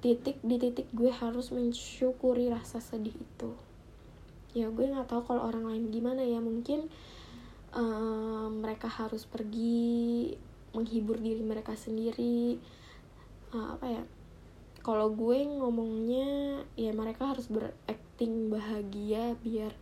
titik 0.00 0.40
di 0.42 0.56
titik 0.56 0.88
gue 0.90 1.12
harus 1.12 1.52
mensyukuri 1.54 2.50
rasa 2.50 2.82
sedih 2.82 3.14
itu. 3.14 3.52
Ya 4.56 4.66
gue 4.72 4.88
nggak 4.88 5.06
tahu 5.06 5.22
kalau 5.22 5.46
orang 5.46 5.68
lain 5.68 5.94
gimana 5.94 6.26
ya 6.26 6.42
mungkin 6.42 6.90
um, 7.76 8.64
mereka 8.64 8.90
harus 8.90 9.28
pergi 9.28 10.34
menghibur 10.74 11.20
diri 11.20 11.44
mereka 11.44 11.76
sendiri. 11.78 12.58
Uh, 13.54 13.76
apa 13.78 13.86
ya 13.86 14.02
kalau 14.80 15.12
gue 15.12 15.44
ngomongnya 15.44 16.64
ya 16.74 16.90
mereka 16.96 17.30
harus 17.30 17.46
berakting 17.52 18.48
bahagia 18.48 19.36
biar 19.44 19.76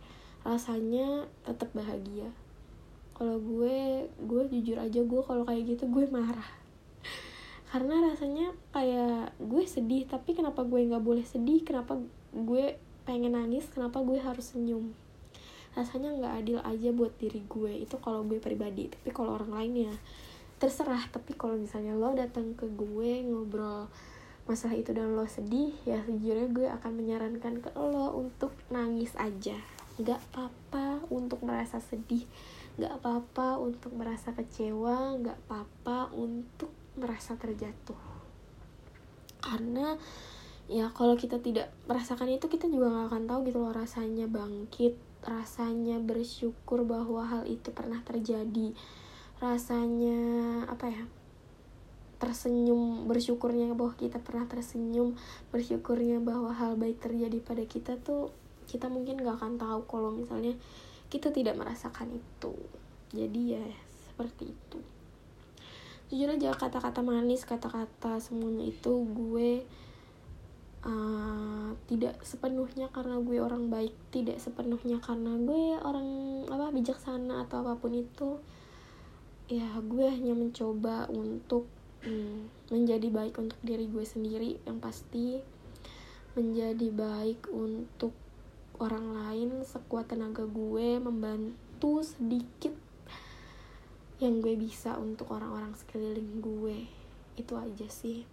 rasanya 0.49 1.29
tetap 1.45 1.69
bahagia. 1.77 2.33
Kalau 3.13 3.37
gue 3.37 4.09
gue 4.17 4.41
jujur 4.49 4.81
aja 4.81 4.97
gue 5.05 5.21
kalau 5.21 5.45
kayak 5.45 5.77
gitu 5.77 5.85
gue 5.85 6.09
marah. 6.09 6.49
Karena 7.69 8.01
rasanya 8.01 8.57
kayak 8.73 9.37
gue 9.37 9.63
sedih 9.69 10.09
tapi 10.09 10.33
kenapa 10.33 10.65
gue 10.65 10.89
nggak 10.89 11.05
boleh 11.05 11.21
sedih? 11.21 11.61
Kenapa 11.61 12.01
gue 12.33 12.81
pengen 13.05 13.37
nangis? 13.37 13.69
Kenapa 13.69 14.01
gue 14.01 14.17
harus 14.17 14.57
senyum? 14.57 14.89
Rasanya 15.77 16.17
nggak 16.17 16.33
adil 16.41 16.59
aja 16.65 16.89
buat 16.97 17.13
diri 17.21 17.45
gue. 17.45 17.85
Itu 17.85 18.01
kalau 18.01 18.25
gue 18.25 18.41
pribadi 18.41 18.89
tapi 18.89 19.13
kalau 19.13 19.37
orang 19.37 19.53
lain 19.53 19.93
ya 19.93 19.95
terserah. 20.57 21.13
Tapi 21.13 21.37
kalau 21.37 21.61
misalnya 21.61 21.93
lo 21.93 22.17
datang 22.17 22.57
ke 22.57 22.65
gue 22.65 23.21
ngobrol 23.21 23.85
masalah 24.49 24.73
itu 24.73 24.97
dan 24.97 25.13
lo 25.13 25.29
sedih 25.29 25.77
ya 25.85 26.01
sejujurnya 26.09 26.49
gue 26.49 26.65
akan 26.73 26.91
menyarankan 26.97 27.61
ke 27.61 27.69
lo 27.77 28.17
untuk 28.17 28.49
nangis 28.73 29.13
aja 29.13 29.53
gak 30.01 30.19
apa-apa 30.31 31.03
untuk 31.11 31.43
merasa 31.43 31.83
sedih. 31.83 32.23
Gak 32.79 33.03
apa-apa 33.03 33.59
untuk 33.59 33.91
merasa 33.95 34.31
kecewa. 34.31 35.19
Gak 35.19 35.37
apa-apa 35.45 36.15
untuk 36.15 36.71
merasa 36.95 37.35
terjatuh. 37.35 37.99
Karena 39.39 39.95
ya 40.69 40.93
kalau 40.93 41.17
kita 41.17 41.41
tidak 41.41 41.73
merasakan 41.89 42.29
itu 42.29 42.45
kita 42.45 42.69
juga 42.69 42.93
gak 42.93 43.07
akan 43.09 43.23
tahu 43.25 43.39
gitu 43.49 43.57
loh 43.57 43.73
rasanya 43.73 44.29
bangkit 44.29 44.93
rasanya 45.25 45.97
bersyukur 45.99 46.85
bahwa 46.85 47.25
hal 47.25 47.43
itu 47.49 47.73
pernah 47.73 47.99
terjadi 48.05 48.71
rasanya 49.41 50.21
apa 50.69 50.93
ya 50.93 51.03
tersenyum 52.19 53.07
bersyukurnya 53.07 53.71
bahwa 53.73 53.95
kita 53.95 54.19
pernah 54.19 54.45
tersenyum 54.45 55.15
bersyukurnya 55.55 56.19
bahwa 56.19 56.51
hal 56.51 56.75
baik 56.75 56.99
terjadi 56.99 57.39
pada 57.39 57.63
kita 57.63 57.95
tuh 57.97 58.29
kita 58.69 58.85
mungkin 58.85 59.17
gak 59.25 59.41
akan 59.41 59.57
tahu 59.57 59.81
kalau 59.89 60.13
misalnya 60.13 60.53
kita 61.09 61.33
tidak 61.33 61.57
merasakan 61.57 62.13
itu. 62.13 62.53
Jadi 63.09 63.57
ya 63.57 63.65
seperti 64.05 64.53
itu. 64.53 64.79
Jujur 66.09 66.29
aja 66.33 66.53
kata-kata 66.53 67.01
manis 67.05 67.45
kata-kata 67.45 68.17
semuanya 68.17 68.65
itu 68.65 68.93
gue 69.13 69.61
uh, 70.85 71.69
tidak 71.85 72.17
sepenuhnya 72.25 72.89
karena 72.89 73.21
gue 73.21 73.37
orang 73.37 73.69
baik 73.69 73.93
tidak 74.09 74.41
sepenuhnya 74.41 74.97
karena 75.01 75.37
gue 75.37 75.77
orang 75.81 76.09
apa 76.49 76.73
bijaksana 76.73 77.45
atau 77.45 77.65
apa 77.65 77.77
pun 77.77 77.93
itu. 77.93 78.41
Ya 79.49 79.65
gue 79.81 80.05
hanya 80.05 80.37
mencoba 80.37 81.09
untuk 81.09 81.65
hmm, 82.05 82.69
menjadi 82.69 83.09
baik 83.09 83.37
untuk 83.41 83.57
diri 83.65 83.89
gue 83.89 84.05
sendiri 84.05 84.61
yang 84.65 84.77
pasti. 84.77 85.41
Menjadi 86.37 86.93
baik 86.93 87.49
untuk 87.49 88.13
orang 88.79 89.11
lain 89.11 89.49
sekuat 89.67 90.15
tenaga 90.15 90.47
gue 90.47 91.03
membantu 91.03 91.99
sedikit 91.99 92.71
yang 94.23 94.39
gue 94.39 94.55
bisa 94.55 94.95
untuk 94.95 95.31
orang-orang 95.35 95.75
sekeliling 95.75 96.39
gue. 96.39 96.87
Itu 97.35 97.59
aja 97.59 97.87
sih. 97.91 98.23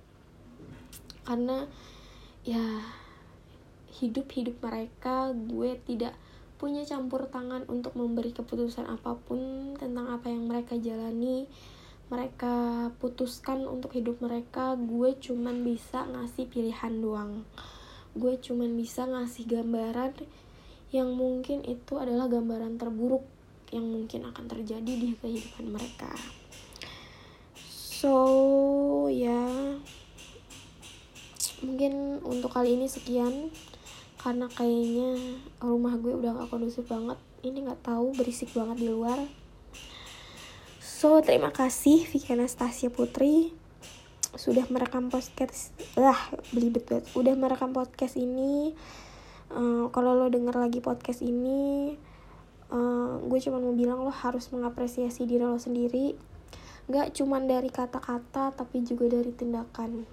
Karena 1.26 1.66
ya 2.47 2.62
hidup-hidup 3.99 4.62
mereka 4.62 5.34
gue 5.34 5.78
tidak 5.82 6.14
punya 6.57 6.86
campur 6.86 7.26
tangan 7.26 7.66
untuk 7.66 7.99
memberi 7.99 8.32
keputusan 8.32 8.86
apa 8.86 9.18
pun 9.18 9.74
tentang 9.78 10.11
apa 10.14 10.30
yang 10.30 10.47
mereka 10.47 10.78
jalani. 10.78 11.51
Mereka 12.07 12.55
putuskan 13.03 13.66
untuk 13.66 13.99
hidup 13.99 14.22
mereka 14.22 14.78
gue 14.78 15.11
cuman 15.18 15.66
bisa 15.66 16.07
ngasih 16.07 16.47
pilihan 16.47 17.03
doang 17.03 17.42
gue 18.17 18.35
cuman 18.41 18.73
bisa 18.75 19.05
ngasih 19.05 19.45
gambaran 19.45 20.17
yang 20.91 21.12
mungkin 21.12 21.61
itu 21.69 22.01
adalah 22.01 22.27
gambaran 22.27 22.81
terburuk 22.81 23.23
yang 23.75 23.85
mungkin 23.85 24.25
akan 24.31 24.45
terjadi 24.47 24.93
di 24.97 25.12
kehidupan 25.19 25.69
mereka. 25.71 26.12
So 27.67 29.09
ya. 29.11 29.77
Mungkin 31.64 32.21
untuk 32.23 32.53
kali 32.53 32.77
ini 32.77 32.87
sekian 32.87 33.49
karena 34.21 34.47
kayaknya 34.53 35.41
rumah 35.64 35.97
gue 35.97 36.12
udah 36.12 36.37
gak 36.37 36.49
kondusif 36.53 36.85
banget. 36.87 37.17
Ini 37.41 37.64
nggak 37.64 37.83
tahu 37.87 38.12
berisik 38.14 38.53
banget 38.53 38.85
di 38.85 38.89
luar. 38.93 39.25
So 40.81 41.21
terima 41.21 41.53
kasih 41.53 42.09
Vicky 42.09 42.33
Anastasia 42.33 42.89
Putri 42.89 43.66
sudah 44.37 44.68
merekam 44.68 45.09
podcast 45.09 45.72
lah 45.97 46.16
belibet 46.53 46.84
banget. 46.84 47.09
Udah 47.16 47.34
merekam 47.34 47.72
podcast 47.72 48.20
ini 48.20 48.76
uh, 49.53 49.89
kalau 49.91 50.12
lo 50.12 50.28
denger 50.28 50.53
lagi 50.57 50.84
podcast 50.84 51.24
ini 51.24 51.97
uh, 52.70 53.18
gue 53.24 53.39
cuma 53.41 53.59
mau 53.59 53.72
bilang 53.72 54.05
lo 54.05 54.12
harus 54.12 54.49
mengapresiasi 54.53 55.24
diri 55.24 55.45
lo 55.45 55.59
sendiri. 55.59 56.16
Gak 56.87 57.18
cuman 57.18 57.51
dari 57.51 57.72
kata-kata 57.72 58.55
tapi 58.55 58.87
juga 58.87 59.11
dari 59.11 59.32
tindakan. 59.34 60.07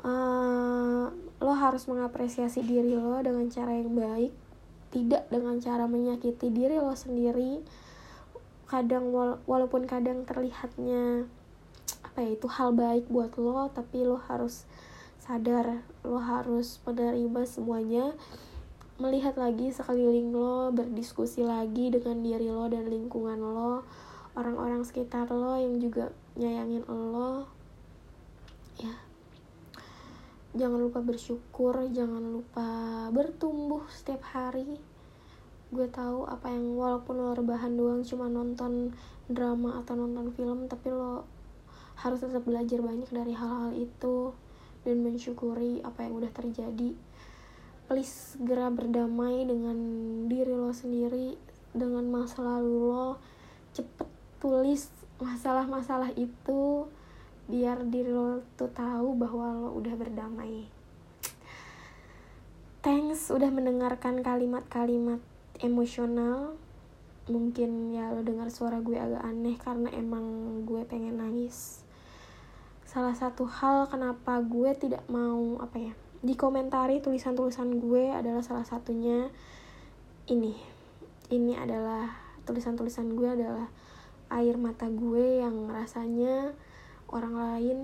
Uh, 0.00 1.12
lo 1.44 1.52
harus 1.52 1.84
mengapresiasi 1.84 2.64
diri 2.64 2.96
lo 2.96 3.20
dengan 3.20 3.44
cara 3.52 3.76
yang 3.76 3.92
baik 3.92 4.32
tidak 4.90 5.28
dengan 5.30 5.60
cara 5.62 5.84
menyakiti 5.86 6.48
diri 6.48 6.80
lo 6.80 6.94
sendiri. 6.96 7.62
Kadang 8.70 9.10
wala 9.10 9.42
walaupun 9.50 9.84
kadang 9.84 10.22
terlihatnya 10.22 11.26
apa 12.20 12.28
ya 12.28 12.36
itu 12.36 12.52
hal 12.52 12.76
baik 12.76 13.08
buat 13.08 13.32
lo 13.40 13.72
tapi 13.72 14.04
lo 14.04 14.20
harus 14.20 14.68
sadar 15.24 15.80
lo 16.04 16.20
harus 16.20 16.76
menerima 16.84 17.48
semuanya. 17.48 18.12
Melihat 19.00 19.40
lagi 19.40 19.72
sekeliling 19.72 20.28
lo 20.28 20.68
berdiskusi 20.68 21.40
lagi 21.40 21.88
dengan 21.88 22.20
diri 22.20 22.52
lo 22.52 22.68
dan 22.68 22.92
lingkungan 22.92 23.40
lo 23.40 23.88
orang-orang 24.36 24.84
sekitar 24.84 25.32
lo 25.32 25.56
yang 25.56 25.80
juga 25.80 26.12
nyayangin 26.36 26.84
lo. 26.92 27.48
Ya. 28.76 29.00
Jangan 30.52 30.76
lupa 30.76 31.00
bersyukur 31.00 31.88
jangan 31.88 32.36
lupa 32.36 32.68
bertumbuh 33.16 33.88
setiap 33.88 34.20
hari. 34.28 34.76
Gue 35.72 35.88
tahu 35.88 36.28
apa 36.28 36.52
yang 36.52 36.76
walaupun 36.76 37.16
lo 37.16 37.32
rebahan 37.32 37.80
doang 37.80 38.04
cuma 38.04 38.28
nonton 38.28 38.92
drama 39.24 39.80
atau 39.80 39.96
nonton 39.96 40.28
film 40.36 40.68
tapi 40.68 40.92
lo 40.92 41.39
harus 42.00 42.24
tetap 42.24 42.48
belajar 42.48 42.80
banyak 42.80 43.12
dari 43.12 43.36
hal-hal 43.36 43.76
itu 43.76 44.32
dan 44.88 45.04
mensyukuri 45.04 45.84
apa 45.84 46.08
yang 46.08 46.16
udah 46.16 46.32
terjadi. 46.32 46.96
Please 47.84 48.36
segera 48.36 48.72
berdamai 48.72 49.44
dengan 49.44 49.76
diri 50.30 50.48
lo 50.48 50.72
sendiri 50.72 51.36
dengan 51.76 52.08
masa 52.08 52.40
lalu 52.40 52.88
lo. 52.88 53.08
Cepet 53.76 54.08
tulis 54.40 54.88
masalah-masalah 55.20 56.16
itu 56.16 56.88
biar 57.50 57.84
diri 57.92 58.08
lo 58.08 58.40
tuh 58.56 58.72
tahu 58.72 59.20
bahwa 59.20 59.52
lo 59.52 59.68
udah 59.76 59.92
berdamai. 59.92 60.72
Thanks 62.80 63.28
udah 63.28 63.52
mendengarkan 63.52 64.24
kalimat-kalimat 64.24 65.20
emosional. 65.60 66.56
Mungkin 67.28 67.92
ya 67.92 68.08
lo 68.16 68.24
dengar 68.24 68.48
suara 68.48 68.80
gue 68.80 68.96
agak 68.96 69.20
aneh 69.20 69.60
karena 69.60 69.92
emang 69.92 70.24
gue 70.64 70.80
pengen 70.88 71.20
nangis 71.20 71.84
salah 72.90 73.14
satu 73.14 73.46
hal 73.46 73.86
kenapa 73.86 74.42
gue 74.42 74.74
tidak 74.74 75.06
mau 75.06 75.62
apa 75.62 75.78
ya 75.78 75.94
dikomentari 76.26 76.98
tulisan-tulisan 76.98 77.78
gue 77.78 78.10
adalah 78.10 78.42
salah 78.42 78.66
satunya 78.66 79.30
ini. 80.26 80.58
Ini 81.30 81.54
adalah 81.54 82.10
tulisan-tulisan 82.42 83.14
gue 83.14 83.30
adalah 83.30 83.70
air 84.34 84.58
mata 84.58 84.90
gue 84.90 85.38
yang 85.38 85.70
rasanya 85.70 86.50
orang 87.14 87.38
lain 87.38 87.78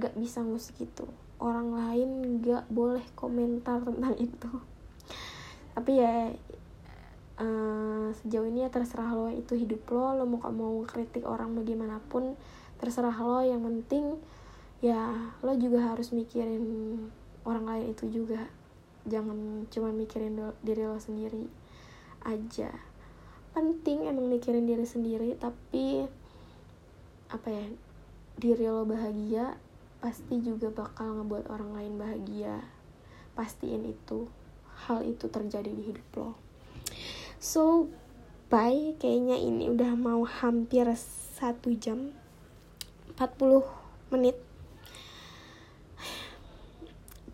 gak 0.00 0.16
bisa 0.16 0.40
ngusik 0.40 0.88
itu 0.88 1.04
orang 1.36 1.76
lain 1.76 2.40
gak 2.40 2.64
boleh 2.72 3.04
komentar 3.12 3.84
tentang 3.84 4.16
itu. 4.16 4.48
Tapi 5.76 6.00
ya 6.00 6.32
uh, 7.44 8.08
sejauh 8.24 8.48
ini 8.48 8.64
ya 8.64 8.72
terserah 8.72 9.12
lo 9.12 9.28
itu 9.28 9.52
hidup 9.52 9.84
lo 9.92 10.16
lo 10.16 10.24
mau 10.24 10.48
mau 10.48 10.80
kritik 10.88 11.28
orang 11.28 11.52
bagaimanapun 11.52 12.40
terserah 12.78 13.14
lo 13.14 13.40
yang 13.40 13.62
penting 13.62 14.18
ya 14.84 15.32
lo 15.40 15.56
juga 15.56 15.94
harus 15.94 16.12
mikirin 16.12 16.64
orang 17.44 17.64
lain 17.64 17.86
itu 17.92 18.04
juga. 18.10 18.48
Jangan 19.04 19.68
cuma 19.68 19.92
mikirin 19.92 20.40
diri 20.64 20.84
lo 20.84 20.96
sendiri 20.96 21.48
aja. 22.24 22.72
Penting 23.52 24.08
emang 24.08 24.26
mikirin 24.32 24.64
diri 24.64 24.84
sendiri 24.88 25.36
tapi 25.36 26.08
apa 27.30 27.48
ya 27.48 27.66
diri 28.40 28.66
lo 28.66 28.82
bahagia 28.84 29.56
pasti 30.02 30.36
juga 30.44 30.68
bakal 30.68 31.20
ngebuat 31.20 31.48
orang 31.48 31.70
lain 31.76 31.94
bahagia. 32.00 32.64
Pastiin 33.36 33.88
itu 33.88 34.28
hal 34.84 35.04
itu 35.06 35.28
terjadi 35.28 35.70
di 35.70 35.82
hidup 35.94 36.08
lo. 36.16 36.30
So 37.38 37.88
bye. 38.48 38.96
Kayaknya 38.96 39.36
ini 39.36 39.68
udah 39.68 39.92
mau 39.96 40.24
hampir 40.24 40.88
satu 41.36 41.76
jam 41.76 42.16
40 43.16 43.62
menit 44.10 44.36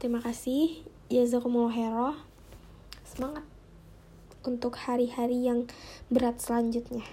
Terima 0.00 0.16
kasih. 0.24 0.80
Jazakumullah 1.12 1.76
khairan. 1.76 2.16
Semangat 3.04 3.44
untuk 4.48 4.72
hari-hari 4.80 5.44
yang 5.44 5.68
berat 6.08 6.40
selanjutnya. 6.40 7.04